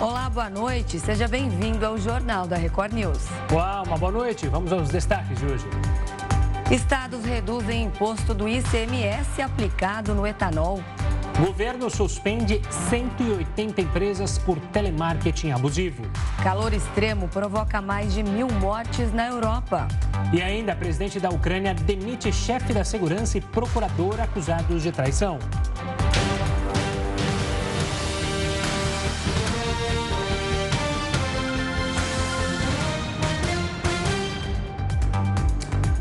[0.00, 0.98] Olá, boa noite.
[0.98, 3.18] Seja bem-vindo ao Jornal da Record News.
[3.52, 4.48] Olá, uma boa noite.
[4.48, 5.66] Vamos aos destaques de hoje.
[6.70, 10.82] Estados reduzem imposto do ICMS aplicado no etanol.
[11.38, 16.02] Governo suspende 180 empresas por telemarketing abusivo.
[16.42, 19.86] Calor extremo provoca mais de mil mortes na Europa.
[20.32, 25.38] E ainda, presidente da Ucrânia demite chefe da segurança e procurador acusados de traição.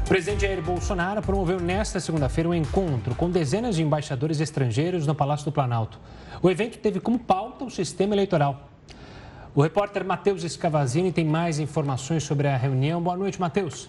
[0.09, 5.13] O presidente Jair Bolsonaro promoveu nesta segunda-feira um encontro com dezenas de embaixadores estrangeiros no
[5.13, 5.99] Palácio do Planalto.
[6.41, 8.71] O evento teve como pauta o sistema eleitoral.
[9.53, 12.99] O repórter Matheus Escavazini tem mais informações sobre a reunião.
[12.99, 13.87] Boa noite, Matheus.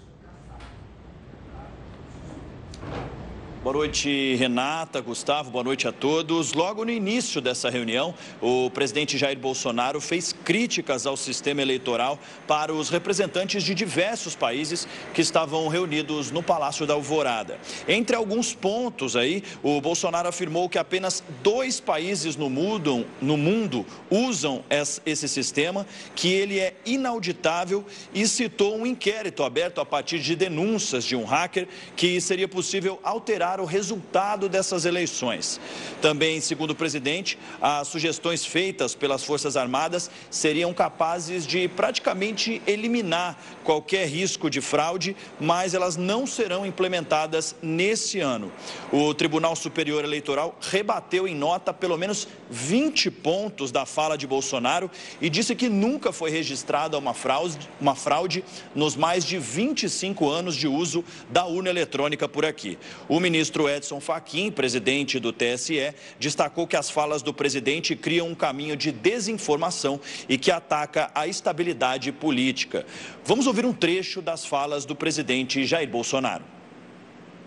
[3.63, 6.55] Boa noite, Renata, Gustavo, boa noite a todos.
[6.55, 12.19] Logo no início dessa reunião, o presidente Jair Bolsonaro fez críticas ao sistema eleitoral
[12.49, 17.59] para os representantes de diversos países que estavam reunidos no Palácio da Alvorada.
[17.87, 23.85] Entre alguns pontos aí, o Bolsonaro afirmou que apenas dois países no mundo, no mundo
[24.11, 27.85] usam esse sistema, que ele é inauditável
[28.15, 32.99] e citou um inquérito aberto a partir de denúncias de um hacker que seria possível
[33.03, 35.59] alterar o resultado dessas eleições.
[36.03, 43.41] Também, segundo o presidente, as sugestões feitas pelas Forças Armadas seriam capazes de praticamente eliminar
[43.65, 48.53] qualquer risco de fraude, mas elas não serão implementadas nesse ano.
[48.93, 54.91] O Tribunal Superior Eleitoral rebateu em nota pelo menos 20 pontos da fala de Bolsonaro
[55.21, 60.55] e disse que nunca foi registrada uma fraude, uma fraude nos mais de 25 anos
[60.55, 62.79] de uso da urna eletrônica por aqui.
[63.09, 68.29] O ministro ministro Edson Fachin, presidente do TSE, destacou que as falas do presidente criam
[68.29, 69.99] um caminho de desinformação
[70.29, 72.85] e que ataca a estabilidade política.
[73.25, 76.45] Vamos ouvir um trecho das falas do presidente Jair Bolsonaro.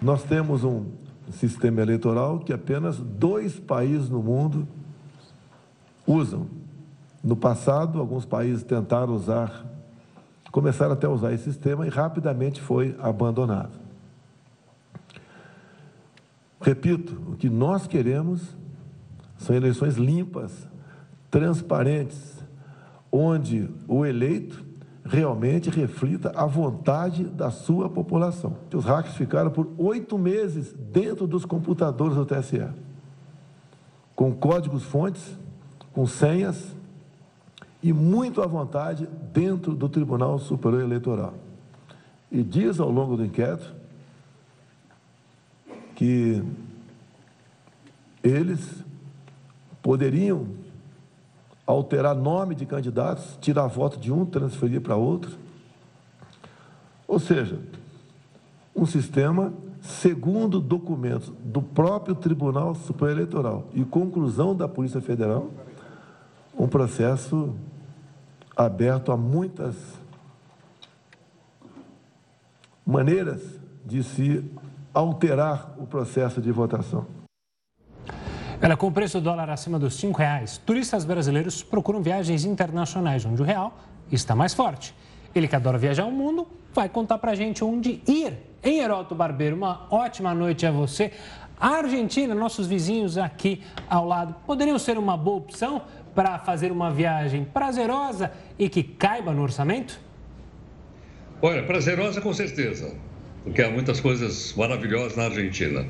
[0.02, 0.86] Nós temos um
[1.32, 4.68] sistema eleitoral que apenas dois países no mundo
[6.08, 6.48] usam.
[7.24, 9.64] No passado, alguns países tentaram usar,
[10.52, 13.83] começaram até a usar esse sistema e rapidamente foi abandonado.
[16.64, 18.56] Repito, o que nós queremos
[19.38, 20.66] são eleições limpas,
[21.30, 22.42] transparentes,
[23.12, 24.64] onde o eleito
[25.04, 28.56] realmente reflita a vontade da sua população.
[28.74, 32.66] Os hackers ficaram por oito meses dentro dos computadores do TSE,
[34.16, 35.38] com códigos-fontes,
[35.92, 36.74] com senhas
[37.82, 41.34] e muito à vontade dentro do Tribunal Superior Eleitoral.
[42.32, 43.83] E diz ao longo do inquérito
[45.96, 46.44] que
[48.24, 48.84] eles
[49.82, 50.48] poderiam
[51.66, 55.38] alterar nome de candidatos, tirar voto de um, transferir para outro.
[57.08, 57.60] Ou seja,
[58.76, 65.52] um sistema, segundo documentos do próprio Tribunal Superior Eleitoral e conclusão da Polícia Federal,
[66.58, 67.54] um processo
[68.56, 69.76] aberto a muitas
[72.86, 73.42] maneiras
[73.86, 74.44] de se
[74.94, 77.08] alterar o processo de votação.
[78.62, 83.26] Olha, com o preço do dólar acima dos R$ reais, turistas brasileiros procuram viagens internacionais,
[83.26, 83.78] onde o real
[84.12, 84.96] está mais forte.
[85.36, 88.38] Ele que adora viajar o mundo, vai contar pra gente onde ir.
[88.64, 91.12] Em Heroto Barbeiro, uma ótima noite a você.
[91.60, 95.82] A Argentina, nossos vizinhos aqui ao lado, poderiam ser uma boa opção
[96.16, 100.00] para fazer uma viagem prazerosa e que caiba no orçamento?
[101.42, 102.96] Olha, prazerosa com certeza
[103.44, 105.86] porque há muitas coisas maravilhosas na Argentina.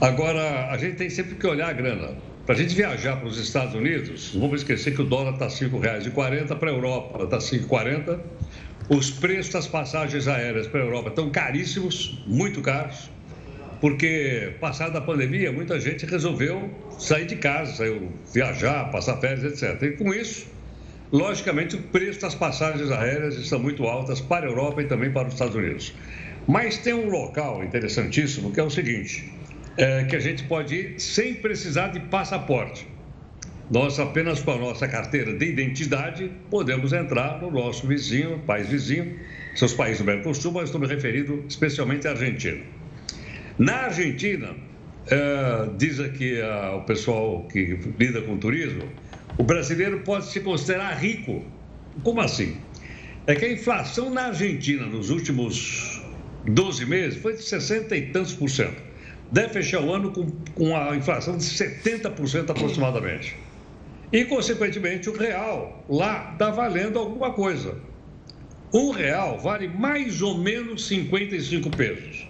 [0.00, 2.16] Agora, a gente tem sempre que olhar a grana.
[2.46, 5.46] Para a gente viajar para os Estados Unidos, não vamos esquecer que o dólar está
[5.46, 8.20] R$ 5,40, para a Europa está R$ 5,40.
[8.90, 13.10] Os preços das passagens aéreas para a Europa estão caríssimos, muito caros,
[13.80, 19.82] porque, passada a pandemia, muita gente resolveu sair de casa, saiu viajar, passar férias, etc.
[19.82, 20.46] E com isso,
[21.10, 25.28] logicamente, o preço das passagens aéreas estão muito altas para a Europa e também para
[25.28, 25.94] os Estados Unidos.
[26.46, 29.32] Mas tem um local interessantíssimo que é o seguinte:
[29.76, 32.86] é, que a gente pode ir sem precisar de passaporte.
[33.70, 39.18] Nós, apenas com a nossa carteira de identidade, podemos entrar no nosso vizinho, país vizinho,
[39.54, 42.62] seus países do Mercosul, mas estou me referindo especialmente à Argentina.
[43.58, 44.54] Na Argentina,
[45.06, 46.38] é, diz aqui
[46.76, 48.82] o pessoal que lida com turismo,
[49.38, 51.42] o brasileiro pode se considerar rico.
[52.02, 52.58] Como assim?
[53.26, 56.03] É que a inflação na Argentina nos últimos
[56.46, 58.82] 12 meses, foi de 60 e tantos por cento.
[59.32, 63.36] Deve fechar o ano com, com a inflação de 70% aproximadamente.
[64.12, 67.76] E, consequentemente, o real lá está valendo alguma coisa.
[68.72, 72.28] Um real vale mais ou menos 55 pesos.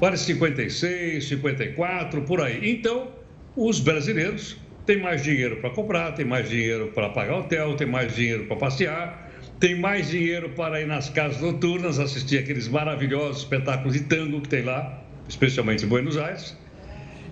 [0.00, 2.70] Vale 56, 54, por aí.
[2.70, 3.08] Então,
[3.56, 8.14] os brasileiros têm mais dinheiro para comprar, têm mais dinheiro para pagar hotel, têm mais
[8.14, 9.27] dinheiro para passear,
[9.60, 14.48] têm mais dinheiro para ir nas casas noturnas, assistir aqueles maravilhosos espetáculos de tango que
[14.48, 16.56] tem lá, especialmente em Buenos Aires.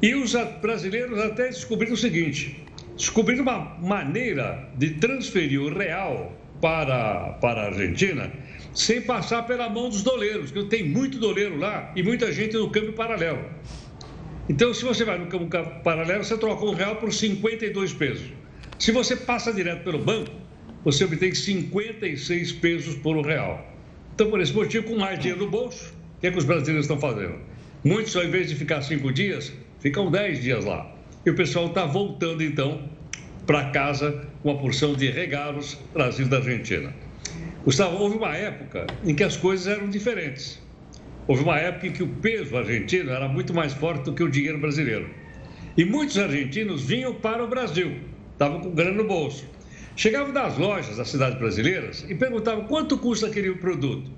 [0.02, 2.62] E os brasileiros até descobriram o seguinte:
[2.96, 8.30] descobriram uma maneira de transferir o real para, para a Argentina
[8.74, 12.70] sem passar pela mão dos doleiros, porque tem muito doleiro lá e muita gente no
[12.70, 13.42] câmbio paralelo.
[14.48, 15.48] Então, se você vai no câmbio
[15.82, 18.30] paralelo, você troca um real por 52 pesos.
[18.78, 20.30] Se você passa direto pelo banco,
[20.86, 23.74] você obtém 56 pesos por um real.
[24.14, 26.84] Então, por esse motivo, com mais dinheiro no bolso, o que, é que os brasileiros
[26.84, 27.40] estão fazendo?
[27.82, 30.88] Muitos, ao invés de ficar cinco dias, ficam 10 dias lá.
[31.26, 32.88] E o pessoal está voltando, então,
[33.44, 36.94] para casa com uma porção de regalos trazidos da Argentina.
[37.64, 40.62] Gustavo, houve uma época em que as coisas eram diferentes.
[41.26, 44.30] Houve uma época em que o peso argentino era muito mais forte do que o
[44.30, 45.10] dinheiro brasileiro.
[45.76, 47.96] E muitos argentinos vinham para o Brasil,
[48.34, 49.55] estavam com grana no bolso.
[49.96, 54.10] Chegavam das lojas das cidades brasileiras e perguntavam quanto custa aquele produto.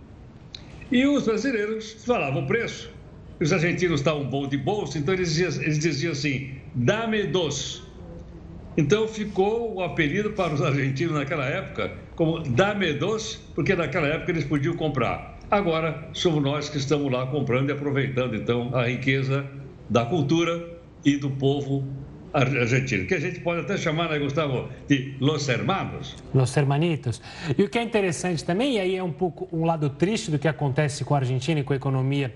[0.91, 2.91] E os brasileiros falavam o preço.
[3.41, 7.87] Os argentinos estavam bom de bolso, então eles diziam, eles diziam assim: dame dos.
[8.77, 14.33] Então ficou o apelido para os argentinos naquela época como dame dos, porque naquela época
[14.33, 15.39] eles podiam comprar.
[15.49, 19.47] Agora somos nós que estamos lá comprando e aproveitando então a riqueza
[19.89, 20.69] da cultura
[21.05, 21.87] e do povo
[22.39, 26.17] argentino, que a gente pode até chamar, né, Gustavo, de los hermanos.
[26.35, 27.21] Los hermanitos.
[27.57, 30.39] E o que é interessante também, e aí é um pouco um lado triste do
[30.39, 32.35] que acontece com a Argentina e com a economia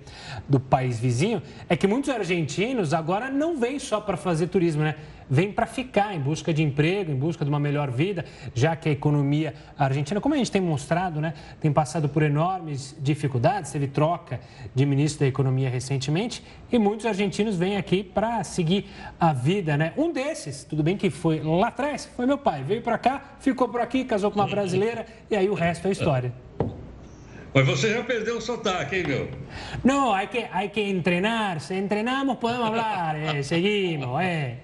[0.49, 4.97] do país vizinho, é que muitos argentinos agora não vêm só para fazer turismo, né?
[5.29, 8.25] Vem para ficar em busca de emprego, em busca de uma melhor vida,
[8.55, 12.97] já que a economia argentina, como a gente tem mostrado, né, tem passado por enormes
[13.01, 14.41] dificuldades, teve troca
[14.75, 18.87] de ministro da Economia recentemente, e muitos argentinos vêm aqui para seguir
[19.21, 19.93] a vida, né?
[19.97, 23.69] Um desses, tudo bem que foi lá atrás, foi meu pai, veio para cá, ficou
[23.69, 26.33] por aqui, casou com uma brasileira, e aí o resto é história.
[27.55, 29.29] Mas você já perdeu o sotaque, hein, meu?
[29.85, 31.61] Não, hay que, hay que entrenar.
[31.61, 33.15] Se entrenamos, podemos falar.
[33.15, 34.57] Eh, seguimos, eh.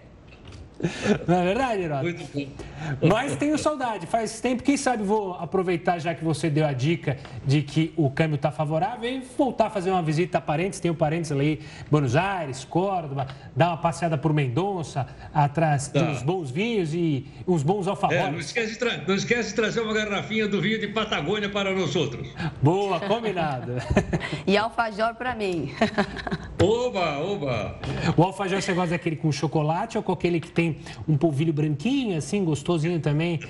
[1.27, 2.03] Não é verdade, Herói?
[2.03, 3.09] Muito bom.
[3.09, 4.07] Mas tenho saudade.
[4.07, 8.11] Faz tempo, quem sabe vou aproveitar, já que você deu a dica de que o
[8.11, 10.79] câmbio está favorável, e voltar a fazer uma visita a parentes.
[10.79, 11.61] Tenho parentes ali
[11.91, 13.27] Buenos Aires, Córdoba,
[13.57, 16.01] dar uma passeada por Mendonça, atrás tá.
[16.01, 18.25] de uns bons vinhos e uns bons alfajores.
[18.25, 21.75] É, não, esquece de não esquece de trazer uma garrafinha do vinho de Patagônia para
[21.75, 22.29] nós outros.
[22.63, 23.73] Boa, combinado.
[24.47, 25.73] e alfajor para mim.
[26.63, 27.77] oba, oba.
[28.17, 32.17] O alfajor você gosta daquele com chocolate ou com aquele que tem um polvilho branquinho,
[32.17, 33.41] assim, gostosinho também.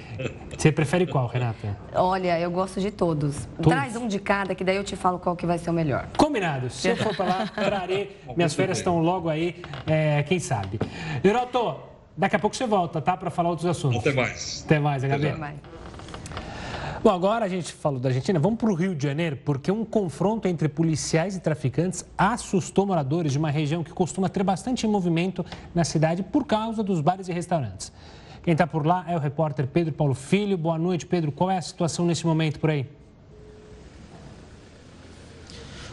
[0.57, 1.77] Você prefere qual, Renata?
[1.95, 3.47] Olha, eu gosto de todos.
[3.57, 3.73] todos.
[3.73, 6.09] Traz um de cada, que daí eu te falo qual que vai ser o melhor.
[6.17, 6.71] Combinado.
[6.71, 8.17] Se eu for para lá, trarei.
[8.37, 10.79] Minhas férias estão logo aí, é, quem sabe.
[11.25, 11.77] Heroto,
[12.17, 13.17] daqui a pouco você volta, tá?
[13.17, 14.01] Para falar outros assuntos.
[14.01, 14.63] Até mais.
[14.65, 15.15] Até mais, HB.
[15.15, 15.57] Até mais.
[17.01, 19.85] Bom, agora a gente falou da Argentina, vamos para o Rio de Janeiro, porque um
[19.85, 25.47] confronto entre policiais e traficantes assustou moradores de uma região que costuma ter bastante movimento
[25.73, 27.93] na cidade por causa dos bares e restaurantes.
[28.43, 30.59] Quem está por lá é o repórter Pedro Paulo Filho.
[30.59, 31.31] Boa noite, Pedro.
[31.31, 32.98] Qual é a situação nesse momento por aí?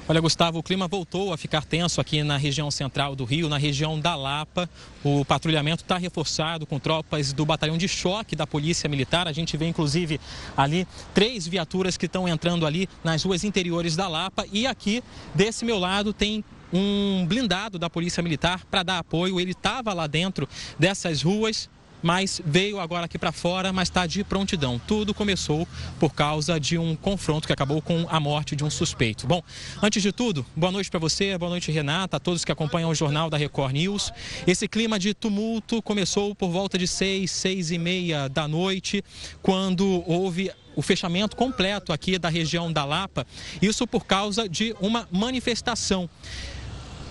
[0.08, 3.58] Olha, Gustavo, o clima voltou a ficar tenso aqui na região central do Rio, na
[3.58, 4.70] região da Lapa.
[5.04, 9.28] O patrulhamento está reforçado com tropas do batalhão de choque da Polícia Militar.
[9.28, 10.22] A gente vê, inclusive,
[10.56, 14.46] ali três viaturas que estão entrando ali nas ruas interiores da Lapa.
[14.52, 19.40] E aqui, desse meu lado, tem um blindado da Polícia Militar para dar apoio.
[19.40, 20.48] Ele estava lá dentro
[20.78, 21.68] dessas ruas
[22.02, 24.80] mas veio agora aqui para fora, mas está de prontidão.
[24.88, 25.68] Tudo começou
[26.00, 29.26] por causa de um confronto que acabou com a morte de um suspeito.
[29.28, 29.42] Bom,
[29.82, 32.96] antes de tudo, boa noite para você, boa noite Renata, a todos que acompanham o
[32.96, 34.12] jornal da Record News.
[34.46, 39.04] Esse clima de tumulto começou por volta de seis, seis e meia da noite,
[39.42, 43.26] quando houve o fechamento completo aqui da região da Lapa,
[43.62, 46.10] isso por causa de uma manifestação.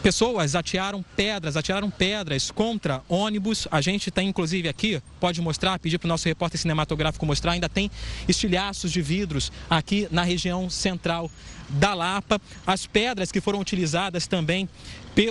[0.04, 3.66] Pessoas atearam pedras, atiraram pedras contra ônibus.
[3.70, 7.70] A gente tem, inclusive, aqui, pode mostrar, pedir para o nosso repórter cinematográfico mostrar, ainda
[7.70, 7.90] tem
[8.28, 11.30] estilhaços de vidros aqui na região central
[11.70, 12.38] da Lapa.
[12.66, 14.68] As pedras que foram utilizadas também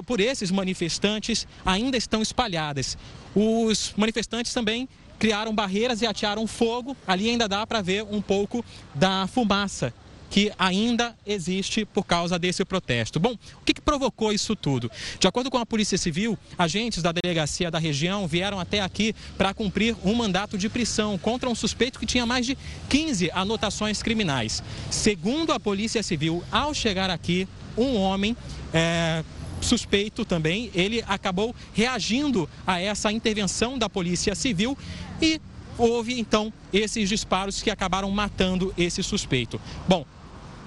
[0.07, 2.97] por esses manifestantes ainda estão espalhadas.
[3.35, 4.89] Os manifestantes também
[5.19, 6.97] criaram barreiras e atearam fogo.
[7.05, 8.65] Ali ainda dá para ver um pouco
[8.95, 9.93] da fumaça
[10.33, 13.19] que ainda existe por causa desse protesto.
[13.19, 14.89] Bom, o que, que provocou isso tudo?
[15.19, 19.53] De acordo com a Polícia Civil, agentes da delegacia da região vieram até aqui para
[19.53, 22.57] cumprir um mandato de prisão contra um suspeito que tinha mais de
[22.89, 24.63] 15 anotações criminais.
[24.89, 27.47] Segundo a Polícia Civil, ao chegar aqui,
[27.77, 28.35] um homem.
[28.73, 29.23] É,
[29.61, 34.77] suspeito também, ele acabou reagindo a essa intervenção da Polícia Civil
[35.21, 35.39] e
[35.77, 39.61] houve então esses disparos que acabaram matando esse suspeito.
[39.87, 40.05] Bom,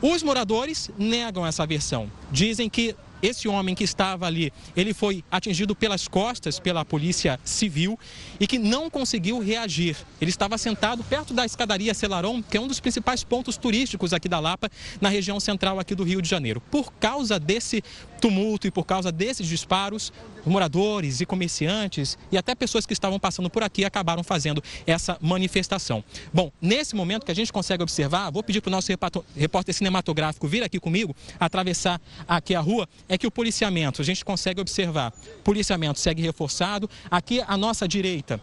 [0.00, 2.10] os moradores negam essa versão.
[2.30, 7.98] Dizem que esse homem que estava ali, ele foi atingido pelas costas pela polícia civil
[8.38, 9.96] e que não conseguiu reagir.
[10.20, 14.28] Ele estava sentado perto da escadaria Celaron, que é um dos principais pontos turísticos aqui
[14.28, 16.60] da Lapa, na região central aqui do Rio de Janeiro.
[16.70, 17.82] Por causa desse
[18.20, 20.12] tumulto e por causa desses disparos,
[20.44, 26.02] moradores e comerciantes e até pessoas que estavam passando por aqui acabaram fazendo essa manifestação.
[26.32, 28.90] Bom, nesse momento que a gente consegue observar, vou pedir para o nosso
[29.36, 34.24] repórter cinematográfico vir aqui comigo, atravessar aqui a rua, é que o policiamento, a gente
[34.24, 35.12] consegue observar,
[35.44, 36.88] policiamento segue reforçado.
[37.10, 38.40] Aqui à nossa direita,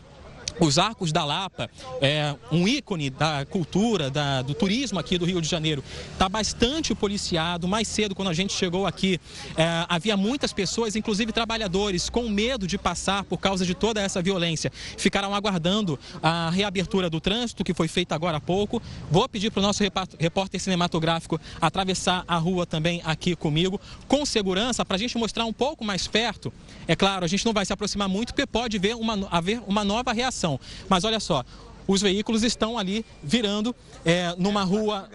[0.60, 1.70] os Arcos da Lapa,
[2.02, 6.94] é um ícone da cultura, da, do turismo aqui do Rio de Janeiro, está bastante
[6.94, 7.68] policiado.
[7.68, 9.20] Mais cedo, quando a gente chegou aqui,
[9.58, 14.22] é, havia muitas pessoas, inclusive trabalhadores, com medo de passar por causa de toda essa
[14.22, 14.72] violência.
[14.98, 18.82] Ficaram aguardando a reabertura do trânsito, que foi feita agora há pouco.
[19.10, 19.84] Vou pedir para o nosso
[20.20, 25.54] repórter cinematográfico atravessar a rua também aqui comigo, com segurança, para a gente mostrar um
[25.54, 26.54] pouco mais perto.
[26.88, 29.84] É claro, a gente não vai se aproximar muito, porque pode haver uma, haver uma
[29.84, 30.43] nova reação
[30.90, 31.44] mas olha só,
[31.88, 33.76] os veículos estão ali virando
[34.06, 35.10] é, numa rua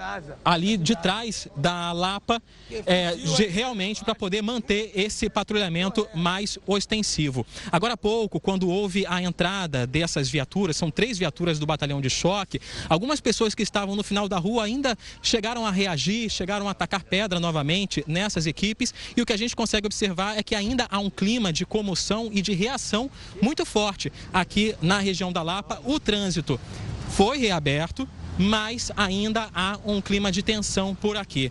[0.45, 2.43] ali de trás da Lapa,
[2.87, 3.15] é,
[3.49, 7.47] realmente para poder manter esse patrulhamento mais ostensivo.
[7.71, 12.11] Agora há pouco, quando houve a entrada dessas viaturas, são três viaturas do batalhão de
[12.11, 16.73] choque, algumas pessoas que estavam no final da rua ainda chegaram a reagir, chegaram a
[16.73, 20.87] atacar pedra novamente nessas equipes e o que a gente consegue observar é que ainda
[20.91, 23.11] há um clima de comoção e de reação
[23.43, 25.81] muito forte aqui na região da Lapa.
[25.85, 26.58] O trânsito
[27.11, 31.51] foi reaberto, mas ainda há um clima de tensão por aqui.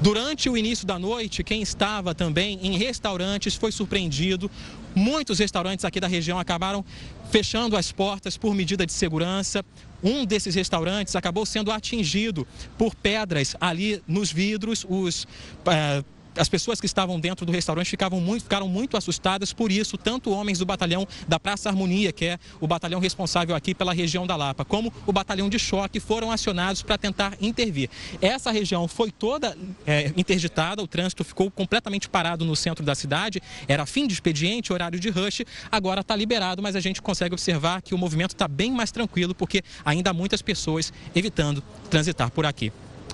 [0.00, 4.48] Durante o início da noite, quem estava também em restaurantes foi surpreendido.
[4.94, 6.84] Muitos restaurantes aqui da região acabaram
[7.30, 9.64] fechando as portas por medida de segurança.
[10.02, 12.46] Um desses restaurantes acabou sendo atingido
[12.76, 14.86] por pedras ali nos vidros.
[14.88, 15.26] Os.
[15.66, 16.04] É,
[16.38, 20.30] as pessoas que estavam dentro do restaurante ficavam muito, ficaram muito assustadas, por isso, tanto
[20.30, 24.36] homens do batalhão da Praça Harmonia, que é o batalhão responsável aqui pela região da
[24.36, 27.90] Lapa, como o batalhão de choque foram acionados para tentar intervir.
[28.20, 33.42] Essa região foi toda é, interditada, o trânsito ficou completamente parado no centro da cidade,
[33.66, 37.82] era fim de expediente, horário de rush, agora está liberado, mas a gente consegue observar
[37.82, 42.46] que o movimento está bem mais tranquilo, porque ainda há muitas pessoas evitando transitar por
[42.46, 42.72] aqui.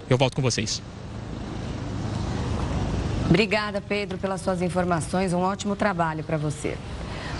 [0.08, 0.82] Eu volto com vocês.
[3.28, 5.32] Obrigada, Pedro, pelas suas informações.
[5.32, 6.76] Um ótimo trabalho para você.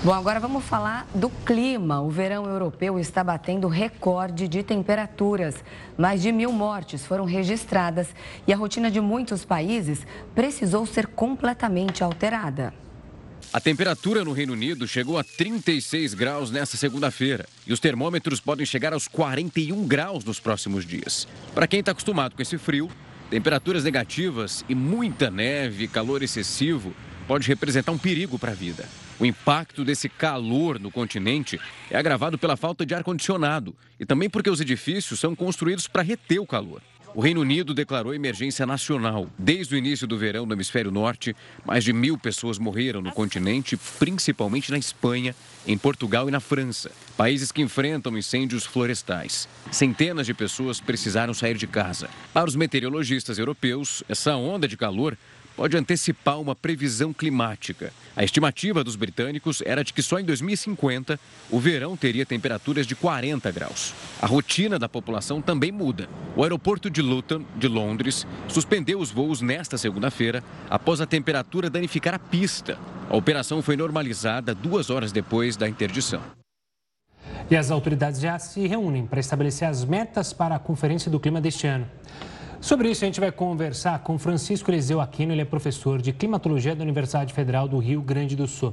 [0.03, 2.01] Bom, agora vamos falar do clima.
[2.01, 5.55] O verão europeu está batendo recorde de temperaturas.
[5.97, 8.09] Mais de mil mortes foram registradas
[8.47, 12.75] e a rotina de muitos países precisou ser completamente alterada.
[13.53, 18.67] A temperatura no Reino Unido chegou a 36 graus nesta segunda-feira e os termômetros podem
[18.67, 21.29] chegar aos 41 graus nos próximos dias.
[21.55, 22.91] Para quem está acostumado com esse frio,
[23.35, 26.95] Temperaturas negativas e muita neve, calor excessivo,
[27.27, 28.89] pode representar um perigo para a vida.
[29.19, 31.59] O impacto desse calor no continente
[31.91, 36.39] é agravado pela falta de ar-condicionado e também porque os edifícios são construídos para reter
[36.39, 36.81] o calor.
[37.17, 39.29] O Reino Unido declarou emergência nacional.
[39.39, 43.77] Desde o início do verão no hemisfério norte, mais de mil pessoas morreram no continente,
[44.01, 45.33] principalmente na Espanha,
[45.65, 49.49] em Portugal e na França, países que enfrentam incêndios florestais.
[49.71, 52.11] Centenas de pessoas precisaram sair de casa.
[52.33, 55.17] Para os meteorologistas europeus, essa onda de calor
[55.57, 57.93] pode antecipar uma previsão climática.
[58.17, 61.19] A estimativa dos britânicos era de que só em 2050
[61.51, 63.95] o verão teria temperaturas de 40 graus.
[64.21, 66.09] A rotina da população também muda.
[66.37, 72.15] O aeroporto de Luton, de Londres, suspendeu os voos nesta segunda-feira após a temperatura danificar
[72.15, 72.79] a pista.
[73.09, 76.23] A operação foi normalizada duas horas depois da interdição.
[77.51, 81.41] E as autoridades já se reúnem para estabelecer as metas para a Conferência do Clima
[81.41, 81.87] deste ano.
[82.65, 86.75] Sobre isso, a gente vai conversar com Francisco Eliseu Aquino, ele é professor de climatologia
[86.75, 88.73] da Universidade Federal do Rio Grande do Sul.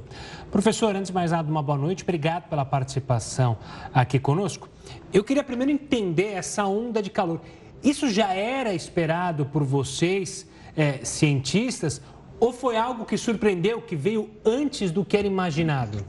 [0.50, 3.58] Professor, antes de mais nada, uma boa noite, obrigado pela participação
[3.92, 4.66] aqui conosco.
[5.12, 7.42] Eu queria primeiro entender essa onda de calor.
[7.84, 12.00] Isso já era esperado por vocês, é, cientistas,
[12.40, 16.02] ou foi algo que surpreendeu, que veio antes do que era imaginado?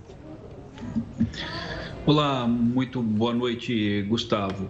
[2.06, 4.70] Olá, muito boa noite, Gustavo.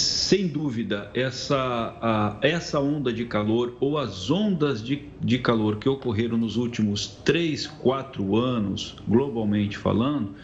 [0.00, 5.88] Sem dúvida, essa, a, essa onda de calor ou as ondas de, de calor que
[5.88, 10.34] ocorreram nos últimos 3, 4 anos, globalmente falando,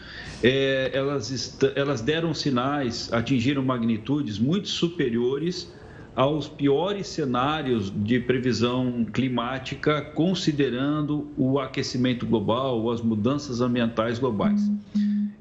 [0.41, 5.71] é, elas, elas deram sinais, atingiram magnitudes muito superiores
[6.15, 14.61] aos piores cenários de previsão climática, considerando o aquecimento global ou as mudanças ambientais globais.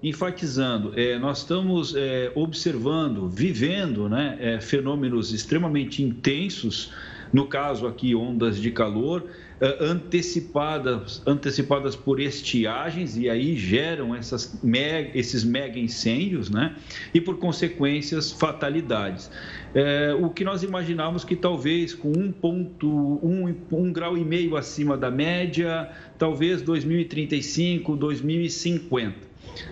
[0.02, 6.92] Enfatizando, é, nós estamos é, observando, vivendo né, é, fenômenos extremamente intensos,
[7.32, 9.24] no caso aqui, ondas de calor,
[9.60, 16.74] é, antecipadas, antecipadas por estiagens, e aí geram essas mega, esses mega incêndios, né?
[17.14, 19.30] e por consequências, fatalidades
[19.74, 24.56] é, o que nós imaginávamos que talvez com um ponto, um, um grau e meio
[24.56, 25.90] acima da média,
[26.22, 29.16] talvez 2035, 2050.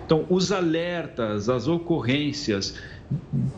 [0.04, 2.74] Então, os alertas, as ocorrências,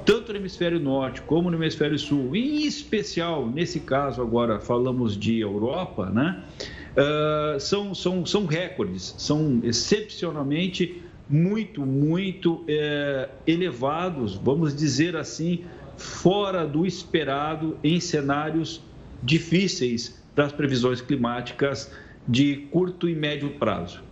[0.04, 5.40] tanto no hemisfério norte como no hemisfério sul, em especial, nesse caso agora falamos de
[5.40, 6.44] Europa, né?
[6.92, 15.64] Uh, são, são, são recordes, são excepcionalmente muito, muito é, elevados, vamos dizer assim,
[15.96, 18.82] fora do esperado em cenários
[19.22, 21.90] difíceis das previsões climáticas
[22.26, 24.02] de curto e médio prazo.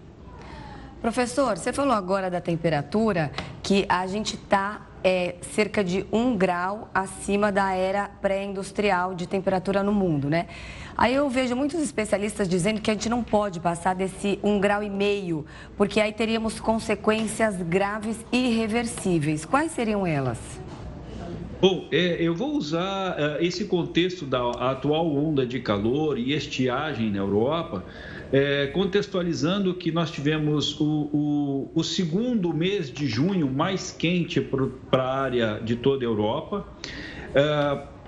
[1.00, 6.90] Professor, você falou agora da temperatura que a gente está é, cerca de um grau
[6.92, 10.46] acima da era pré-industrial de temperatura no mundo, né?
[10.96, 14.82] Aí eu vejo muitos especialistas dizendo que a gente não pode passar desse um grau
[14.82, 19.46] e meio, porque aí teríamos consequências graves e irreversíveis.
[19.46, 20.38] Quais seriam elas?
[21.60, 27.10] Bom, é, eu vou usar é, esse contexto da atual onda de calor e estiagem
[27.10, 27.84] na Europa,
[28.32, 35.02] é, contextualizando que nós tivemos o, o, o, segundo mês de junho mais quente para
[35.02, 36.66] a área de toda a Europa.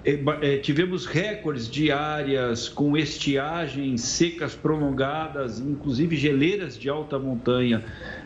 [0.05, 7.85] É, é, é, tivemos recordes diárias com estiagens secas prolongadas, inclusive geleiras de alta montanha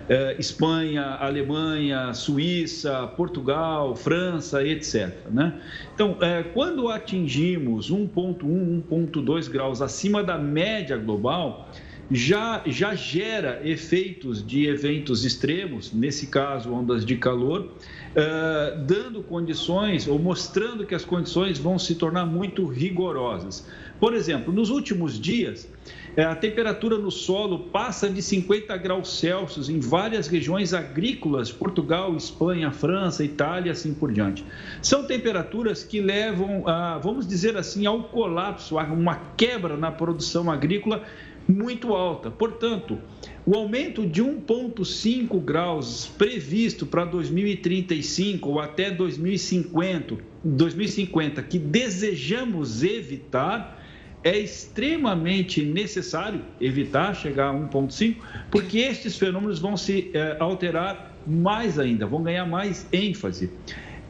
[0.08, 5.12] eh, Espanha, Alemanha, Suíça, Portugal, França, etc.
[5.30, 5.52] Né?
[5.94, 6.16] Então,
[6.54, 11.68] quando atingimos 1,1, 1,2 graus acima da média global,
[12.10, 17.72] já, já gera efeitos de eventos extremos, nesse caso, ondas de calor,
[18.14, 23.66] eh, dando condições ou mostrando que as condições vão se tornar muito rigorosas.
[23.98, 25.68] Por exemplo, nos últimos dias,
[26.16, 32.16] é, a temperatura no solo passa de 50 graus Celsius em várias regiões agrícolas, Portugal,
[32.16, 34.42] Espanha, França, Itália, assim por diante.
[34.80, 40.50] São temperaturas que levam, a, vamos dizer assim, ao colapso, a uma quebra na produção
[40.50, 41.04] agrícola
[41.48, 42.30] muito alta.
[42.30, 42.98] Portanto,
[43.44, 53.82] o aumento de 1,5 graus previsto para 2035 ou até 2050, 2050 que desejamos evitar,
[54.24, 58.16] é extremamente necessário evitar chegar a 1,5,
[58.50, 63.50] porque estes fenômenos vão se é, alterar mais ainda, vão ganhar mais ênfase.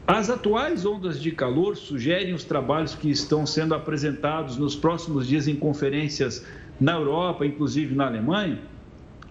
[0.07, 5.47] As atuais ondas de calor sugerem os trabalhos que estão sendo apresentados nos próximos dias
[5.47, 6.45] em conferências
[6.79, 8.59] na Europa, inclusive na Alemanha,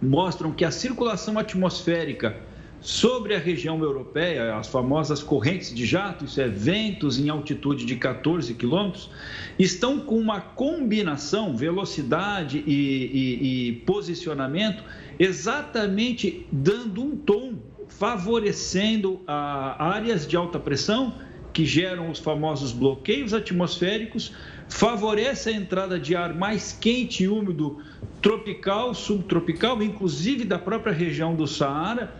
[0.01, 2.37] mostram que a circulação atmosférica
[2.81, 7.97] Sobre a região europeia, as famosas correntes de jato, isso é ventos em altitude de
[7.97, 9.11] 14 quilômetros,
[9.59, 14.85] estão com uma combinação, velocidade e, e, e posicionamento,
[15.19, 17.55] exatamente dando um tom,
[17.89, 21.15] favorecendo áreas de alta pressão
[21.53, 24.33] que geram os famosos bloqueios atmosféricos,
[24.69, 27.79] favorece a entrada de ar mais quente e úmido
[28.21, 32.15] tropical, subtropical, inclusive da própria região do Saara,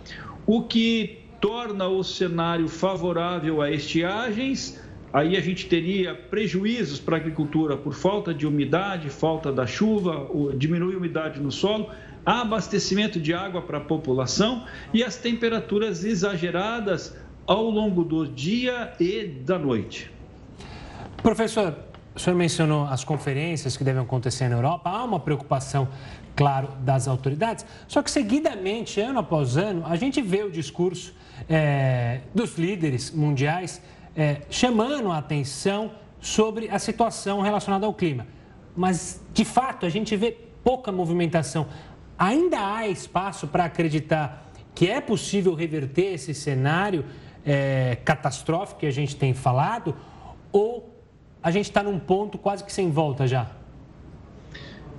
[0.47, 4.81] o que torna o cenário favorável a estiagens.
[5.13, 10.29] Aí a gente teria prejuízos para a agricultura por falta de umidade, falta da chuva,
[10.57, 11.91] diminui a umidade no solo,
[12.25, 19.25] abastecimento de água para a população e as temperaturas exageradas ao longo do dia e
[19.25, 20.11] da noite.
[21.23, 21.73] Professor,
[22.17, 24.89] o senhor mencionou as conferências que devem acontecer na Europa.
[24.89, 25.87] Há uma preocupação
[26.35, 27.67] claro, das autoridades.
[27.87, 31.15] Só que, seguidamente, ano após ano, a gente vê o discurso
[31.47, 33.83] é, dos líderes mundiais
[34.17, 38.27] é, chamando a atenção sobre a situação relacionada ao clima.
[38.75, 40.33] Mas, de fato, a gente vê
[40.65, 41.67] pouca movimentação.
[42.19, 47.05] Ainda há espaço para acreditar que é possível reverter esse cenário
[47.45, 49.95] é, catastrófico que a gente tem falado?
[50.51, 50.96] Ou
[51.47, 53.49] a gente está num ponto quase que sem volta já?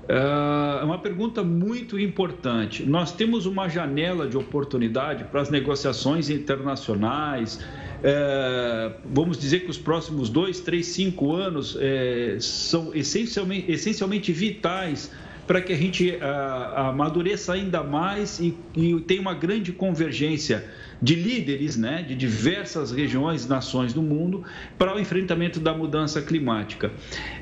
[0.07, 2.85] É uma pergunta muito importante.
[2.85, 7.59] Nós temos uma janela de oportunidade para as negociações internacionais.
[8.01, 15.11] É, vamos dizer que os próximos dois, três, cinco anos é, são essencialmente, essencialmente vitais
[15.45, 20.63] para que a gente a, amadureça ainda mais e, e tenha uma grande convergência
[21.01, 24.43] de líderes né, de diversas regiões e nações do mundo
[24.77, 26.91] para o enfrentamento da mudança climática.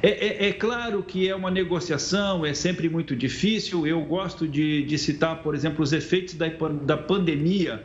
[0.02, 3.88] É, é, é, claro que é uma negociação, é sempre muito difícil.
[3.88, 6.48] Eu gosto de, de citar, por exemplo, os efeitos da,
[6.84, 7.84] da pandemia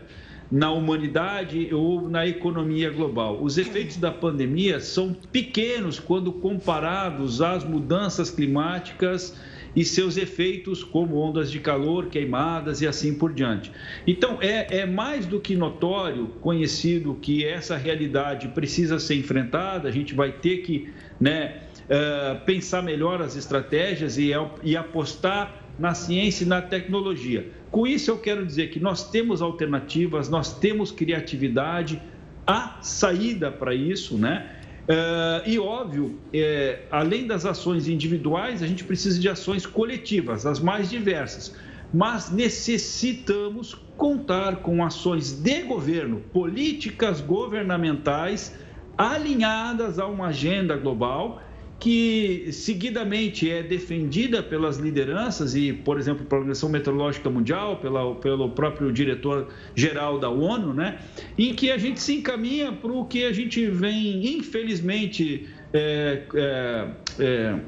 [0.50, 3.40] na humanidade ou na economia global.
[3.40, 9.36] Os efeitos da pandemia são pequenos quando comparados às mudanças climáticas
[9.74, 13.70] e seus efeitos, como ondas de calor, queimadas e assim por diante.
[14.06, 19.92] Então, é, é mais do que notório, conhecido, que essa realidade precisa ser enfrentada, a
[19.92, 24.32] gente vai ter que né, uh, pensar melhor as estratégias e,
[24.64, 27.59] e apostar na ciência e na tecnologia.
[27.70, 32.02] Com isso, eu quero dizer que nós temos alternativas, nós temos criatividade,
[32.46, 34.56] há saída para isso, né?
[34.88, 40.58] Uh, e óbvio, é, além das ações individuais, a gente precisa de ações coletivas, as
[40.58, 41.54] mais diversas.
[41.94, 48.58] Mas necessitamos contar com ações de governo, políticas governamentais
[48.98, 51.40] alinhadas a uma agenda global
[51.80, 58.50] que seguidamente é defendida pelas lideranças e, por exemplo, pela Organização Meteorológica Mundial, pela, pelo
[58.50, 60.98] próprio diretor-geral da ONU, né,
[61.38, 66.88] em que a gente se encaminha para o que a gente vem, infelizmente, é, é,
[67.18, 67.58] é,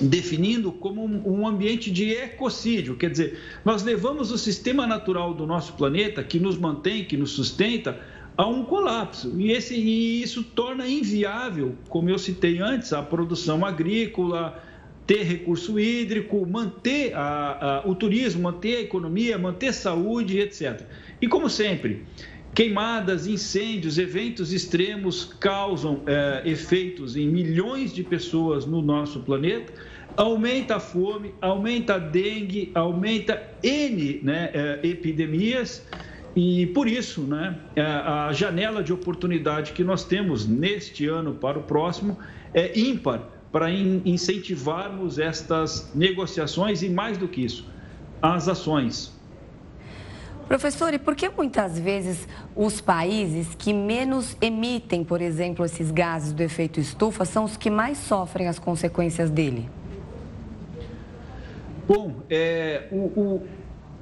[0.00, 2.96] definindo como um ambiente de ecocídio.
[2.96, 7.32] Quer dizer, nós levamos o sistema natural do nosso planeta, que nos mantém, que nos
[7.32, 8.00] sustenta,
[8.36, 9.32] a um colapso.
[9.38, 14.62] E, esse, e isso torna inviável, como eu citei antes, a produção agrícola,
[15.06, 20.82] ter recurso hídrico, manter a, a, o turismo, manter a economia, manter saúde, etc.
[21.20, 22.04] E como sempre,
[22.54, 29.72] queimadas, incêndios, eventos extremos causam é, efeitos em milhões de pessoas no nosso planeta,
[30.16, 35.86] aumenta a fome, aumenta a dengue, aumenta N né, é, epidemias
[36.36, 41.58] e por isso, né, é, a janela de oportunidade que nós temos neste ano para
[41.58, 42.18] o próximo
[42.52, 47.66] é ímpar para incentivarmos estas negociações e, mais do que isso,
[48.20, 49.16] as ações.
[50.46, 56.34] Professor, e por que muitas vezes os países que menos emitem, por exemplo, esses gases
[56.34, 59.70] do efeito estufa, são os que mais sofrem as consequências dele?
[61.88, 63.46] Bom, é, o, o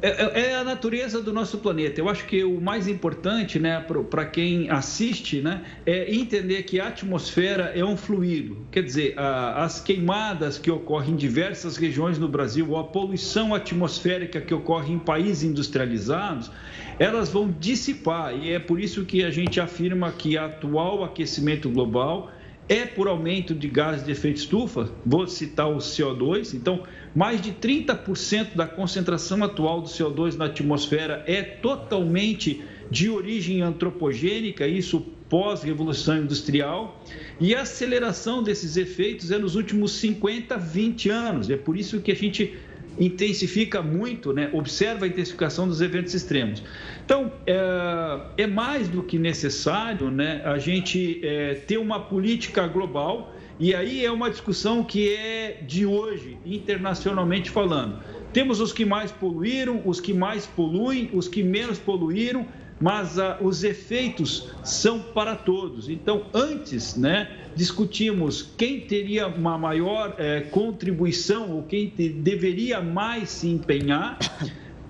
[0.05, 1.99] é, é, é, a natureza do nosso planeta.
[1.99, 6.89] Eu acho que o mais importante, né, para quem assiste, né, é entender que a
[6.89, 8.67] atmosfera é um fluido.
[8.71, 13.55] Quer dizer, a, as queimadas que ocorrem em diversas regiões no Brasil, ou a poluição
[13.55, 16.51] atmosférica que ocorre em países industrializados,
[16.99, 18.37] elas vão dissipar.
[18.37, 22.31] E é por isso que a gente afirma que o atual aquecimento global
[22.69, 24.91] é por aumento de gases de efeito estufa.
[25.05, 26.55] Vou citar o CO2.
[26.55, 26.83] Então,
[27.15, 34.67] mais de 30% da concentração atual do CO2 na atmosfera é totalmente de origem antropogênica,
[34.67, 37.03] isso pós-revolução industrial,
[37.41, 41.51] e a aceleração desses efeitos é nos últimos 50, 20 anos.
[41.51, 42.57] É por isso que a gente
[42.99, 44.51] intensifica muito, né?
[44.53, 46.63] observa a intensificação dos eventos extremos.
[47.05, 50.43] Então, é, é mais do que necessário né?
[50.45, 55.87] a gente é, ter uma política global e aí é uma discussão que é de
[55.87, 57.99] hoje, internacionalmente falando.
[58.33, 62.47] Temos os que mais poluíram, os que mais poluem, os que menos poluíram,
[62.81, 65.89] mas ah, os efeitos são para todos.
[65.89, 73.29] Então, antes, né, discutimos quem teria uma maior eh, contribuição ou quem te, deveria mais
[73.29, 74.19] se empenhar.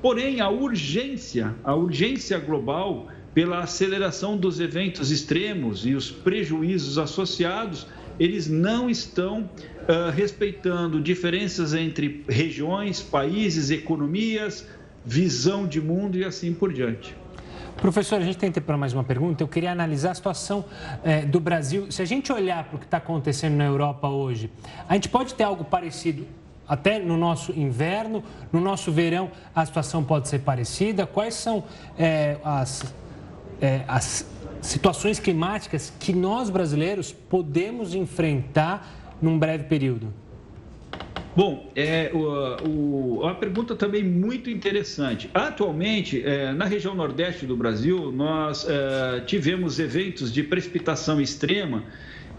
[0.01, 7.87] Porém, a urgência, a urgência global pela aceleração dos eventos extremos e os prejuízos associados
[8.19, 14.67] eles não estão uh, respeitando diferenças entre regiões, países, economias,
[15.05, 17.17] visão de mundo e assim por diante.
[17.77, 19.43] Professor, a gente tem tempo para mais uma pergunta.
[19.43, 20.65] Eu queria analisar a situação
[21.03, 21.91] é, do Brasil.
[21.91, 24.51] Se a gente olhar para o que está acontecendo na Europa hoje,
[24.89, 26.27] a gente pode ter algo parecido
[26.67, 28.23] até no nosso inverno,
[28.53, 31.07] no nosso verão, a situação pode ser parecida.
[31.07, 31.65] Quais são
[31.99, 32.95] é, as,
[33.61, 34.27] é, as
[34.61, 40.13] situações climáticas que nós brasileiros podemos enfrentar num breve período?
[41.37, 45.29] Bom, é o, o, uma pergunta também muito interessante.
[45.35, 51.83] Atualmente, é, na região nordeste do Brasil, nós é, tivemos eventos de precipitação extrema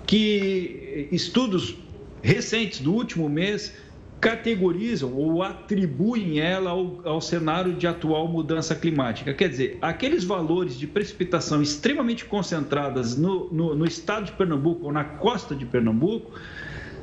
[0.07, 1.77] que estudos
[2.21, 3.73] recentes do último mês
[4.19, 9.33] categorizam ou atribuem ela ao, ao, cenário de atual mudança climática.
[9.33, 14.91] Quer dizer, aqueles valores de precipitação extremamente concentradas no, no, no estado de Pernambuco ou
[14.91, 16.31] na costa de Pernambuco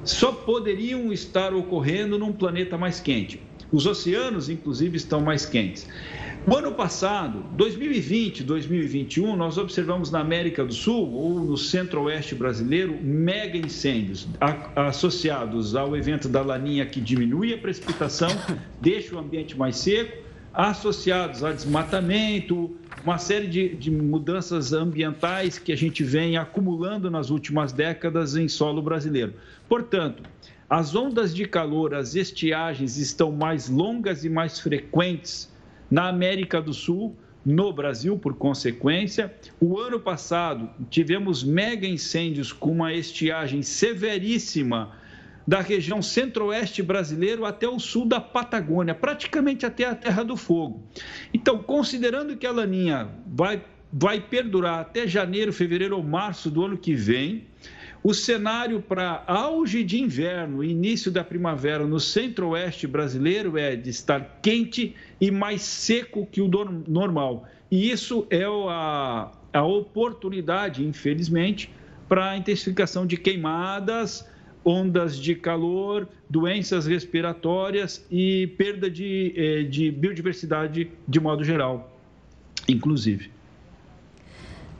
[0.04, 3.40] só poderiam estar ocorrendo num planeta mais quente.
[3.70, 5.86] Os oceanos, inclusive, estão mais quentes.
[6.44, 12.98] O ano passado, 2020, 2021, nós observamos na América do Sul ou no centro-oeste brasileiro
[13.00, 14.26] mega incêndios
[14.74, 18.28] associados ao evento da Laninha que diminui a precipitação,
[18.82, 20.20] deixa o ambiente mais seco,
[20.52, 27.30] associados a desmatamento, uma série de, de mudanças ambientais que a gente vem acumulando nas
[27.30, 29.34] últimas décadas em solo brasileiro.
[29.68, 30.24] Portanto,
[30.68, 35.51] as ondas de calor, as estiagens estão mais longas e mais frequentes
[35.92, 39.30] na América do Sul, no Brasil, por consequência.
[39.60, 44.92] O ano passado, tivemos mega incêndios com uma estiagem severíssima
[45.46, 50.82] da região centro-oeste brasileiro até o sul da Patagônia, praticamente até a Terra do Fogo.
[51.34, 56.78] Então, considerando que a laninha vai, vai perdurar até janeiro, fevereiro ou março do ano
[56.78, 57.44] que vem,
[58.02, 64.40] o cenário para auge de inverno início da primavera no centro-oeste brasileiro é de estar
[64.42, 66.48] quente e mais seco que o
[66.88, 67.46] normal.
[67.70, 71.70] E isso é a, a oportunidade, infelizmente,
[72.08, 74.28] para a intensificação de queimadas,
[74.64, 81.96] ondas de calor, doenças respiratórias e perda de, eh, de biodiversidade de modo geral,
[82.68, 83.30] inclusive.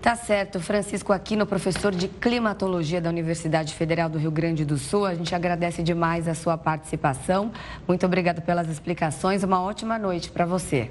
[0.02, 5.06] Tá certo, Francisco Aquino, professor de climatologia da Universidade Federal do Rio Grande do Sul.
[5.06, 7.52] A gente agradece demais a sua participação.
[7.86, 9.44] Muito obrigado pelas explicações.
[9.44, 10.90] Uma ótima noite para você.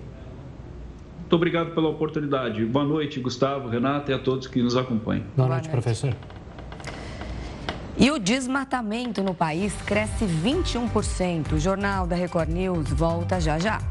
[1.20, 2.64] Muito obrigado pela oportunidade.
[2.64, 5.26] Boa noite, Gustavo, Renata e a todos que nos acompanham.
[5.36, 6.16] Boa, Boa noite, noite, professor.
[7.98, 11.52] E o desmatamento no país cresce 21%.
[11.52, 13.82] O Jornal da Record News volta já já.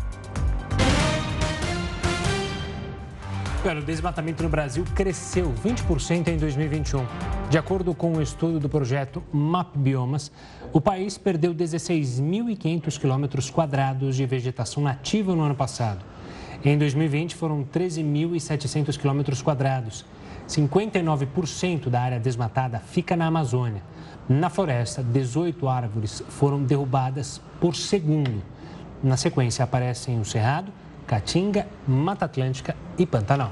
[3.62, 7.07] O desmatamento no Brasil cresceu 20% em 2021.
[7.51, 10.33] De acordo com o um estudo do projeto MAP Biomas,
[10.73, 16.03] o país perdeu 16.500 quilômetros quadrados de vegetação nativa no ano passado.
[16.64, 20.07] Em 2020, foram 13.700 quilômetros quadrados.
[20.49, 23.83] 59% da área desmatada fica na Amazônia.
[24.27, 28.42] Na floresta, 18 árvores foram derrubadas por segundo.
[29.03, 30.73] Na sequência, aparecem o Cerrado,
[31.11, 33.51] Caatinga, Mata Atlântica e Pantanal.